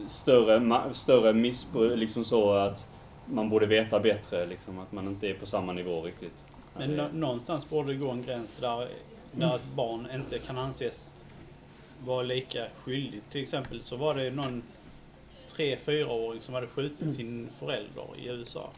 [0.08, 2.88] större, större missbruk, liksom så att
[3.26, 6.34] man borde veta bättre, liksom, att man inte är på samma nivå riktigt.
[6.78, 8.88] Men nå- någonstans borde det gå en gräns där,
[9.32, 11.14] där ett barn inte kan anses
[12.06, 13.22] vara lika skyldig.
[13.30, 14.64] Till exempel så var det någon
[15.56, 18.70] 3-4-åring som hade skjutit sin förälder i USA.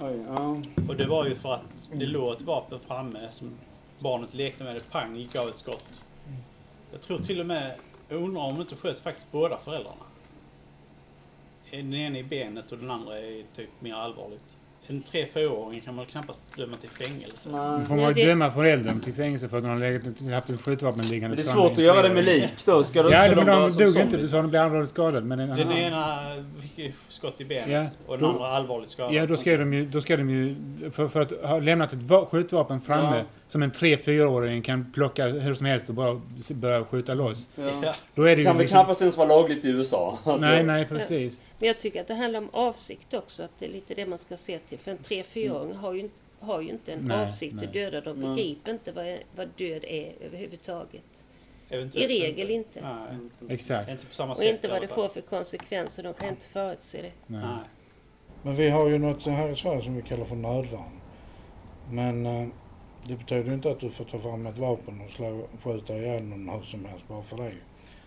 [0.00, 0.60] Oj, ja.
[0.88, 3.50] Och det var ju för att det låg ett vapen framme som
[3.98, 4.74] barnet lekte med.
[4.74, 6.00] Det pang gick av ett skott.
[6.92, 7.74] Jag tror till och med,
[8.08, 10.04] jag undrar om du inte sköt faktiskt båda föräldrarna.
[11.70, 14.57] Den ena i benet och den andra är typ mer allvarligt.
[14.90, 17.48] En 3-4-åring kan man knappast döma till fängelse.
[17.48, 21.06] Då får man döma föräldern till fängelse för att de har legat- haft ett skjutvapen
[21.06, 22.84] liggande det är svårt att göra det tre med lik då.
[22.84, 24.16] Ska de, Ja, ska men de de dog inte.
[24.16, 25.26] Du sa de blev allvarligt skadade.
[25.26, 25.78] Men den, Den aha.
[25.78, 26.16] ena
[26.76, 27.86] fick skott i benet Ja.
[28.06, 29.14] och den andra allvarligt skadad.
[29.14, 30.56] Ja, då ska de ju, då ska de ju
[30.90, 33.24] för, för att ha lämnat ett va- skjutvapen framme Ja.
[33.48, 36.20] som en 3-4-åring kan plocka hur som helst och bara
[36.50, 37.46] börja skjuta loss.
[37.82, 37.94] Ja.
[38.14, 40.18] Då är det Det ju kan väl liksom, knappast ens vara lagligt i USA?
[40.40, 41.40] Nej, nej, precis.
[41.58, 43.42] Men jag tycker att det handlar om avsikt också.
[43.42, 44.78] Att det är lite det man ska se till.
[44.78, 47.66] För en 3-4-åring har ju, har ju inte en Nej, avsikt nej.
[47.66, 48.00] att döda.
[48.00, 51.04] De begriper inte vad, vad död är överhuvudtaget.
[51.70, 52.80] Eventuellt I regel inte.
[52.80, 53.90] Nej, Exakt.
[53.90, 54.54] inte på samma Och sätt.
[54.54, 56.02] inte vad det får för konsekvenser.
[56.02, 57.12] De kan inte förutse det.
[57.26, 57.40] Nej.
[57.40, 57.58] Nej.
[58.42, 61.00] Men vi har ju något här i Sverige som vi kallar för nödvärn.
[61.90, 62.48] Men eh,
[63.06, 66.22] det betyder ju inte att du får ta fram ett vapen och slå, skjuta ihjäl
[66.22, 67.52] någon hur som helst bara för det.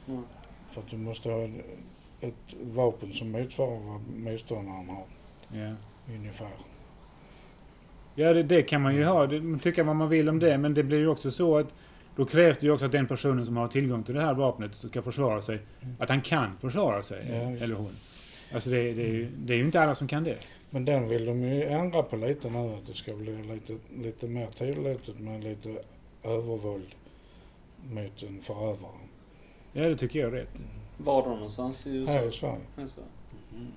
[0.08, 0.24] Mm.
[0.72, 1.50] För att du måste ha
[2.22, 4.02] ett, vapen som motsvarar vad
[4.32, 5.04] motståndaren har
[5.54, 5.76] Ja.
[6.16, 6.50] ungefär.
[8.16, 9.28] Ja, det, det kan man ju ha.
[9.28, 11.68] Det, man tycker vad man vill om det, men det blir ju också så att
[12.16, 14.76] då krävs det ju också att den personen som har tillgång till det här vapnet
[14.76, 15.60] ska försvara sig,
[16.00, 17.92] att han kan försvara sig, Ja, eller hon.
[18.54, 20.38] Alltså det, det, är ju, det är ju inte alla som kan det.
[20.70, 24.28] Men den vill de ju ändra på lite nu att det ska bli lite, lite
[24.28, 25.70] mer tillåtet med lite
[26.24, 26.96] övervåld
[27.90, 28.92] mot en förövare.
[29.74, 30.50] Ja, det tycker jag är rätt.
[31.04, 32.12] Var då någonstans i USA?
[32.12, 32.56] Här i Sverige.
[32.78, 33.08] Här i Sverige.
[33.56, 33.68] Mm.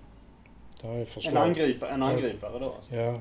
[0.82, 2.94] Där är En, angripa, en angripare då alltså?
[2.94, 3.20] Ja,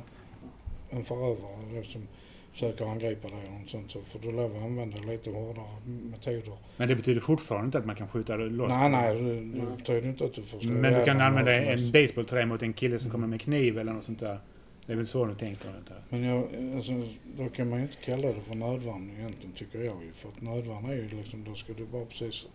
[0.90, 2.08] en förövare som
[2.52, 6.58] försöker angripa dig och något sånt så får du lov att använda lite hårdare metoder.
[6.78, 8.70] Men det betyder fortfarande inte att man kan skjuta loss.
[8.70, 12.46] nej, nej, det, det betyder inte att du får Men du kan använda en basebollträ
[12.46, 13.12] mot en kille som Mm.
[13.12, 14.40] kommer med kniv eller något sånt där.
[14.86, 15.70] Det är väl så du tänker?
[15.78, 15.94] Inte?
[16.10, 16.92] Men jag, alltså,
[17.38, 20.12] då kan man ju inte kalla det för nödvärn egentligen tycker jag ju.
[20.14, 22.46] För att nödvärn är ju liksom, då ska du bara precis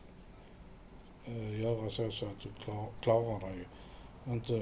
[1.28, 3.68] eh, göra så, så att du klar, klarar dig.
[4.26, 4.60] Inte,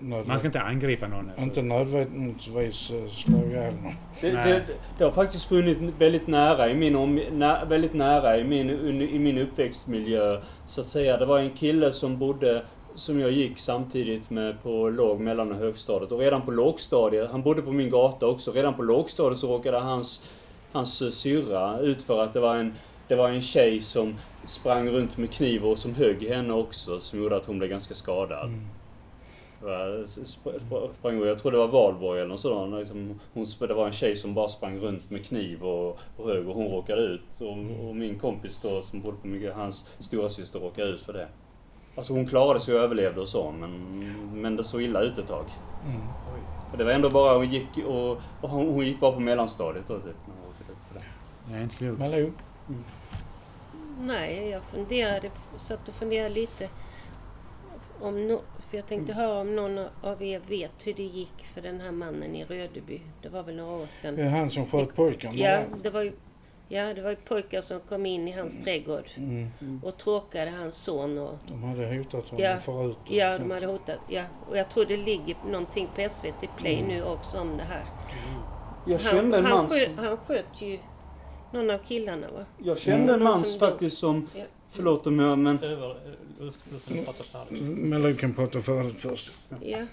[0.00, 1.28] Man ska inte angripa någon.
[1.28, 1.42] Alltså.
[1.42, 3.94] inte nödvändigtvis eh, slå ihjäl någon.
[4.20, 4.62] Det, det,
[4.98, 8.70] det har faktiskt funnits väldigt nära i min, om, nä, väldigt nära i min,
[9.02, 10.40] i min uppväxtmiljö.
[10.66, 11.16] Så att säga.
[11.16, 15.58] Det var en kille som bodde, som jag gick samtidigt med på låg-, mellan och
[15.58, 16.12] högstadiet.
[16.12, 19.78] Och redan på lågstadiet, han bodde på min gata också, redan på lågstadiet så råkade
[19.78, 20.22] hans,
[20.72, 22.74] hans syrra ut för att det var en
[23.10, 24.14] det var en tjej som
[24.44, 27.94] sprang runt med kniv och som högg henne också, som gjorde att hon blev ganska
[27.94, 28.48] skadad.
[28.48, 28.66] Mm.
[30.98, 32.74] Sprang, jag tror det var Valborg eller något sådant.
[32.74, 36.48] Liksom, hon, det var en tjej som bara sprang runt med kniv och, och hög
[36.48, 37.40] och hon råkade ut.
[37.40, 41.12] Och, och min kompis då som bodde på mig, hans stora syster råkade ut för
[41.12, 41.28] det.
[41.96, 43.72] Alltså hon klarade sig och överlevde och så men,
[44.40, 45.44] men det såg illa ut ett tag.
[45.86, 46.00] Mm.
[46.72, 48.10] Och det var ändå bara, hon gick, och,
[48.40, 50.04] och hon, hon gick bara på mellanstadiet då typ.
[50.04, 51.56] När hon råkade ut för det.
[51.56, 51.98] Är inte klok.
[51.98, 52.32] Malou?
[54.00, 56.68] Nej, jag funderade, satt och funderade lite.
[58.00, 58.40] Om no,
[58.70, 61.90] för jag tänkte höra om någon av er vet hur det gick för den här
[61.90, 63.00] mannen i Rödeby.
[63.22, 64.16] Det var väl några år sedan.
[64.16, 65.34] Det är han som sköt pojkarna?
[65.38, 66.12] Ja, det var ju,
[66.68, 69.50] ja, det var ju pojkar som kom in i hans trädgård Mm.
[69.84, 71.18] och tråkade hans son.
[71.18, 72.56] Och, De hade hotat honom Ja.
[72.56, 72.96] förut.
[73.08, 73.98] ja, de hade hotat.
[74.08, 76.88] Ja, och jag tror det ligger någonting på SVT Play Mm.
[76.88, 77.84] nu också om det här.
[78.86, 80.78] Jag Så kände en han, man han, sköt, som, han sköt ju
[81.52, 82.44] någon av killarna va?
[82.58, 84.44] jag kände en man faktiskt som, Ja.
[84.70, 85.96] förlåt om jag men Över...
[86.40, 87.62] Låt mig prata färdigt.
[87.62, 89.30] Malou kan prata färdigt först.
[89.62, 89.86] Ja.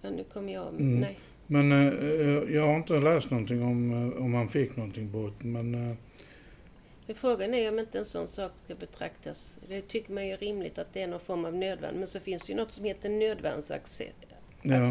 [0.00, 0.68] Ja, nu kommer jag...
[0.68, 1.00] Mm.
[1.00, 1.18] Nej.
[1.46, 5.44] Men eh, jag har inte läst någonting om, eh, om han fick någonting det.
[5.44, 5.96] Men eh,
[7.14, 9.60] Frågan är om inte en sån sak ska betraktas...
[9.68, 11.94] Det tycker man ju är rimligt att det är någon form av nödvärn.
[11.94, 14.02] Men så finns det ju något som heter nödvärnsaccess.
[14.62, 14.82] ja.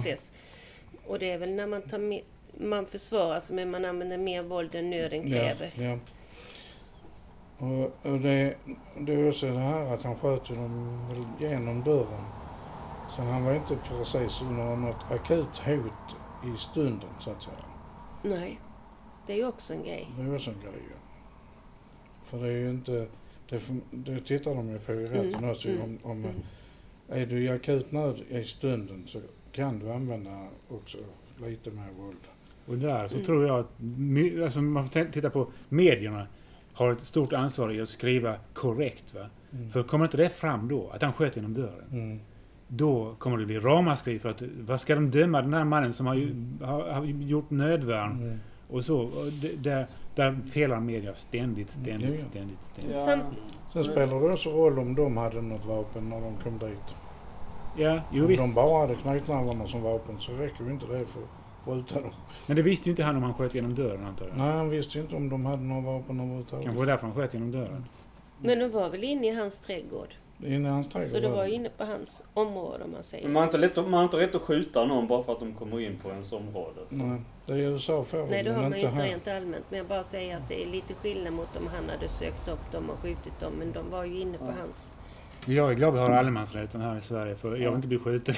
[1.05, 2.21] Och det är väl när man tar med,
[2.57, 5.71] man försvarar sig men man använder mer våld än nöden kräver.
[5.75, 5.97] Ja, ja.
[7.57, 8.55] Och, och det,
[8.99, 10.99] det är också det här att han sköt dem
[11.39, 12.23] genom dörren.
[13.15, 16.15] Så han var inte precis under något akut hot
[16.55, 17.55] i stunden så att säga.
[18.23, 18.59] Nej,
[19.27, 20.07] det är ju också en grej.
[20.17, 20.95] Det är också en grej ju.
[22.23, 23.07] För det är ju inte,
[23.49, 25.69] det, det tittar de ju på i rätten Mm, också.
[25.69, 26.35] mm, Om, om, Mm.
[27.09, 29.21] Är du i akut nöd i stunden så
[29.51, 30.97] kan du använda också
[31.41, 32.17] lite mer våld.
[32.65, 33.25] Och där så Mm.
[33.25, 33.69] tror jag att,
[34.43, 36.27] alltså man får titta på medierna
[36.73, 39.13] har ett stort ansvar i att skriva korrekt.
[39.13, 39.25] Va?
[39.53, 39.69] Mm.
[39.69, 42.19] För kommer inte det fram då, att han sköt genom dörren, Mm.
[42.67, 46.05] då kommer det bli ramaskri för att vad ska de döma den här mannen som
[46.07, 48.39] har, ju, har, har gjort nödvärn Mm.
[48.69, 48.99] och så.
[49.01, 52.95] Och det, där, där felar media ständigt, ständigt, Ja, ständigt, ständigt.
[52.95, 53.05] Ja.
[53.05, 53.35] Sam-
[53.73, 56.95] Sen spelar det också roll om de hade något vapen när de kom dit.
[57.77, 58.41] Ja, jo om visst.
[58.41, 61.21] de bara hade knytnävarna som vapen så räcker ju inte det för
[61.65, 62.11] skjuta dem.
[62.47, 64.37] Men det visste ju inte han om han sköt genom dörren antar jag.
[64.37, 66.63] Nej, han visste ju inte om de hade några vapen överhuvudtaget.
[66.65, 67.85] Kanske var därför han sköt genom dörren.
[68.39, 70.07] Men de var väl inne i hans trädgård?
[70.45, 71.11] Inne i hans trädgård.
[71.11, 73.23] Så det var inne på hans område om man säger.
[73.23, 75.33] Men man har, inte rätt, att- man har inte rätt att skjuta någon bara för
[75.33, 76.79] att de kommer in på ens område.
[76.89, 76.95] Så.
[76.95, 79.03] Nej, det är i USA får Nej, det har man ju inte här.
[79.03, 79.65] rent allmänt.
[79.69, 82.71] Men jag bara säger att det är lite skillnad mot om han hade sökt upp
[82.71, 83.53] dem och skjutit dem.
[83.59, 84.53] Men de var ju inne på Ja.
[84.61, 84.93] hans.
[85.47, 88.35] Jag är glad vi har allemansrätten här i Sverige för jag vill inte bli skjuten.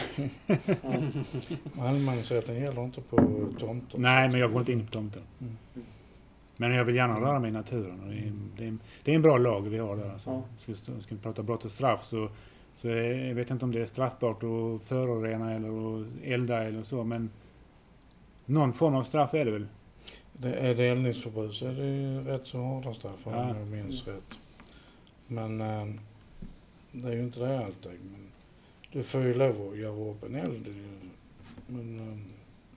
[1.80, 3.18] Allemansrätten gäller inte på
[3.60, 4.00] tomter.
[4.00, 5.22] Nej, men jag går inte in på tomten.
[5.42, 5.58] Mm.
[6.58, 8.00] Men jag vill gärna röra mig i naturen.
[8.04, 10.12] Och det, är, det, är, det är en bra lag vi har där.
[10.12, 10.44] Alltså.
[10.58, 12.30] Ska, ska vi prata brott och straff så,
[12.78, 17.04] så jag vet inte om det är straffbart att förorena eller att elda eller så.
[17.04, 17.30] Men
[18.46, 19.68] någon form av straff är det väl?
[20.34, 23.56] Det är det eldningsförbud så är det ju rätt så hårda straff om Ja.
[23.58, 24.38] jag minns rätt.
[25.28, 25.86] Men eh,
[26.94, 28.00] det är ju inte det alltid.
[28.12, 28.32] Men
[28.92, 30.76] du får ju lov att göra upp en eld.
[31.68, 32.18] Men eh,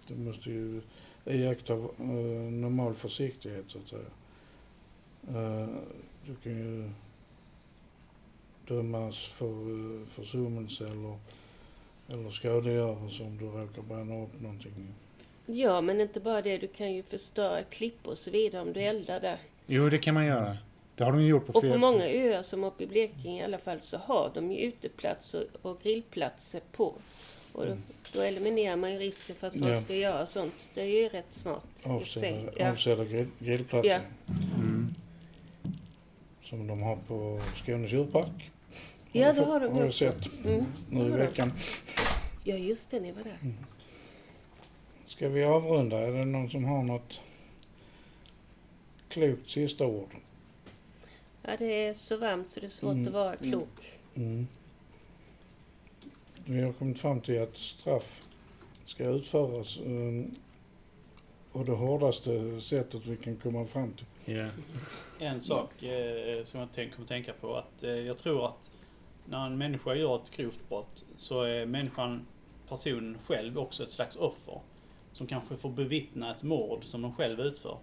[0.06, 0.80] du måste ju
[1.24, 1.80] iaktta eh,
[2.52, 4.10] normal försiktighet så att säga.
[5.28, 5.68] Eh,
[6.26, 6.90] du kan ju
[8.68, 11.18] dömas för uh, försummelse eller,
[12.08, 14.94] eller skadegörelse om du råkar bränna upp någonting.
[15.46, 16.58] Ja, men inte bara det.
[16.58, 19.38] Du kan ju förstöra klippor och så vidare om du eldar där.
[19.66, 20.56] Jo, det kan man göra.
[20.96, 21.74] Det har de ju gjort på Och flera...
[21.74, 25.46] på många öar som uppe i Blekinge i alla fall så har de ju uteplatser
[25.62, 26.94] och grillplatser på.
[27.52, 27.76] Och då,
[28.14, 29.74] då eliminerar man ju risken för att folk Mm.
[29.74, 29.80] Ja.
[29.80, 30.68] ska göra sånt.
[30.74, 31.66] Det är ju rätt smart.
[31.84, 31.90] och.
[31.90, 32.70] Avsedda, Ja.
[32.72, 33.90] avsedda grill, grillplatser.
[33.90, 34.00] Ja.
[34.56, 34.94] Mm.
[36.42, 38.50] Som de har på Skånes djurpark.
[39.12, 39.98] ja, det har de har du också.
[39.98, 41.52] sett Mm, nu i veckan.
[42.44, 43.00] Ja, just det.
[43.00, 43.38] Ni var där.
[45.06, 45.98] Ska vi avrunda?
[45.98, 47.18] Är det någon som har något
[49.08, 50.16] klokt sista ord?
[51.46, 53.06] Ja, det är så varmt så det är svårt Mm.
[53.06, 53.50] att vara Mm.
[53.50, 53.98] klok.
[54.14, 54.46] Mm.
[56.44, 58.22] Vi har kommit fram till att straff
[58.84, 60.34] ska utföras um,
[61.52, 64.34] och det hårdaste sättet vi kan komma fram till.
[64.36, 64.48] Ja.
[65.18, 68.70] En sak eh, som jag tänk, kommer tänka på att eh, jag tror att
[69.24, 72.26] när en människa gör ett grovt brott så är människan,
[72.68, 74.60] personen själv också ett slags offer.
[75.12, 77.78] Som kanske får bevittna ett mord som de själv utför.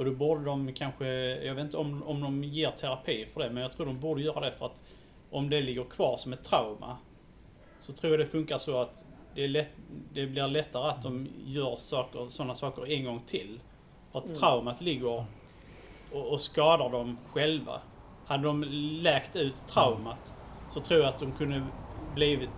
[0.00, 1.06] Och då borde de kanske,
[1.44, 4.22] jag vet inte om, om de ger terapi för det, men jag tror de borde
[4.22, 4.82] göra det för att
[5.30, 6.96] om det ligger kvar som ett trauma
[7.80, 9.68] så tror jag det funkar så att det, lätt,
[10.12, 13.60] det blir lättare att de gör saker, sådana saker en gång till.
[14.12, 14.38] För att Mm.
[14.38, 17.80] traumat ligger och, och skadar dem själva.
[18.26, 18.64] Hade de
[19.02, 20.34] läkt ut traumat
[20.74, 21.62] så tror jag att de kunde
[22.14, 22.50] blivit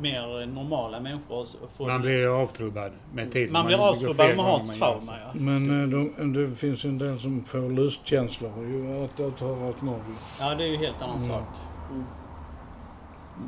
[0.00, 1.40] mer normala människor.
[1.40, 3.52] och få- Man blir avtrubbad med tiden.
[3.52, 5.00] man blir avtrubbad om man har ett trauma.
[5.00, 5.12] så.
[5.12, 5.30] Ja.
[5.34, 9.82] Men eh, de, det finns ju en del som får lustkänslor ju att utföra ett
[9.82, 10.00] mord.
[10.08, 10.14] ju.
[10.44, 11.28] ja, det är ju helt annan Mm.
[11.30, 11.44] sak.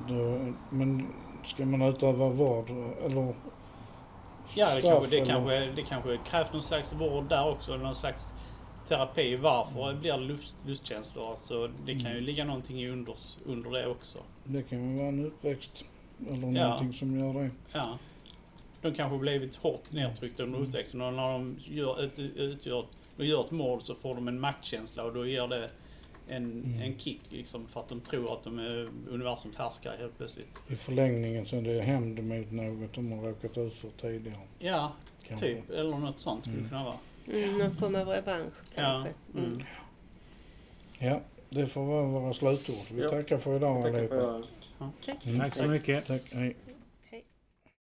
[0.08, 0.38] Då,
[0.70, 1.06] men
[1.44, 2.70] ska man utöva vård
[3.04, 3.34] eller
[4.54, 7.76] Ja, det kanske, det, kanske, det kanske krävs någon slags vård där också.
[7.76, 8.30] Någon slags
[8.88, 9.36] terapi.
[9.36, 11.30] Varför blir det lust, lustkänslor?
[11.30, 12.24] Alltså, det kan ju Mm.
[12.24, 13.14] ligga någonting i under,
[13.46, 14.18] under det också.
[14.44, 15.84] Det kan ju vara en uppväxt
[16.28, 16.68] eller Ja.
[16.68, 17.50] någonting som gör det.
[17.72, 17.98] Ja.
[18.82, 20.68] De kanske blivit hårt nedtryckta under Mm.
[20.68, 24.40] uppväxten och när de gör ett, utgör, de gör ett mord så får de en
[24.40, 25.70] maktkänsla och då ger det
[26.28, 26.80] en, Mm.
[26.82, 30.58] en kick liksom för att de tror att de är universums härskare helt plötsligt.
[30.68, 34.38] I förlängningen så är det hämnd mot något de har råkat ut för tidigare.
[34.58, 34.92] Ja,
[35.28, 35.46] Kanske.
[35.46, 35.70] typ.
[35.70, 36.68] Eller något sånt skulle Mm.
[36.68, 36.96] kunna vara.
[37.32, 38.82] Mm, någon form av revansch Ja.
[38.82, 39.12] kanske.
[39.38, 39.52] Mm.
[39.52, 39.62] Mm.
[40.98, 41.20] Ja,
[41.50, 42.76] det får vara våra slutord.
[42.92, 43.10] Vi Ja.
[43.10, 44.42] tackar för idag allihopa.
[45.26, 45.40] Mm.
[45.40, 46.06] Tack så mycket.
[46.06, 46.56] Tack, hej.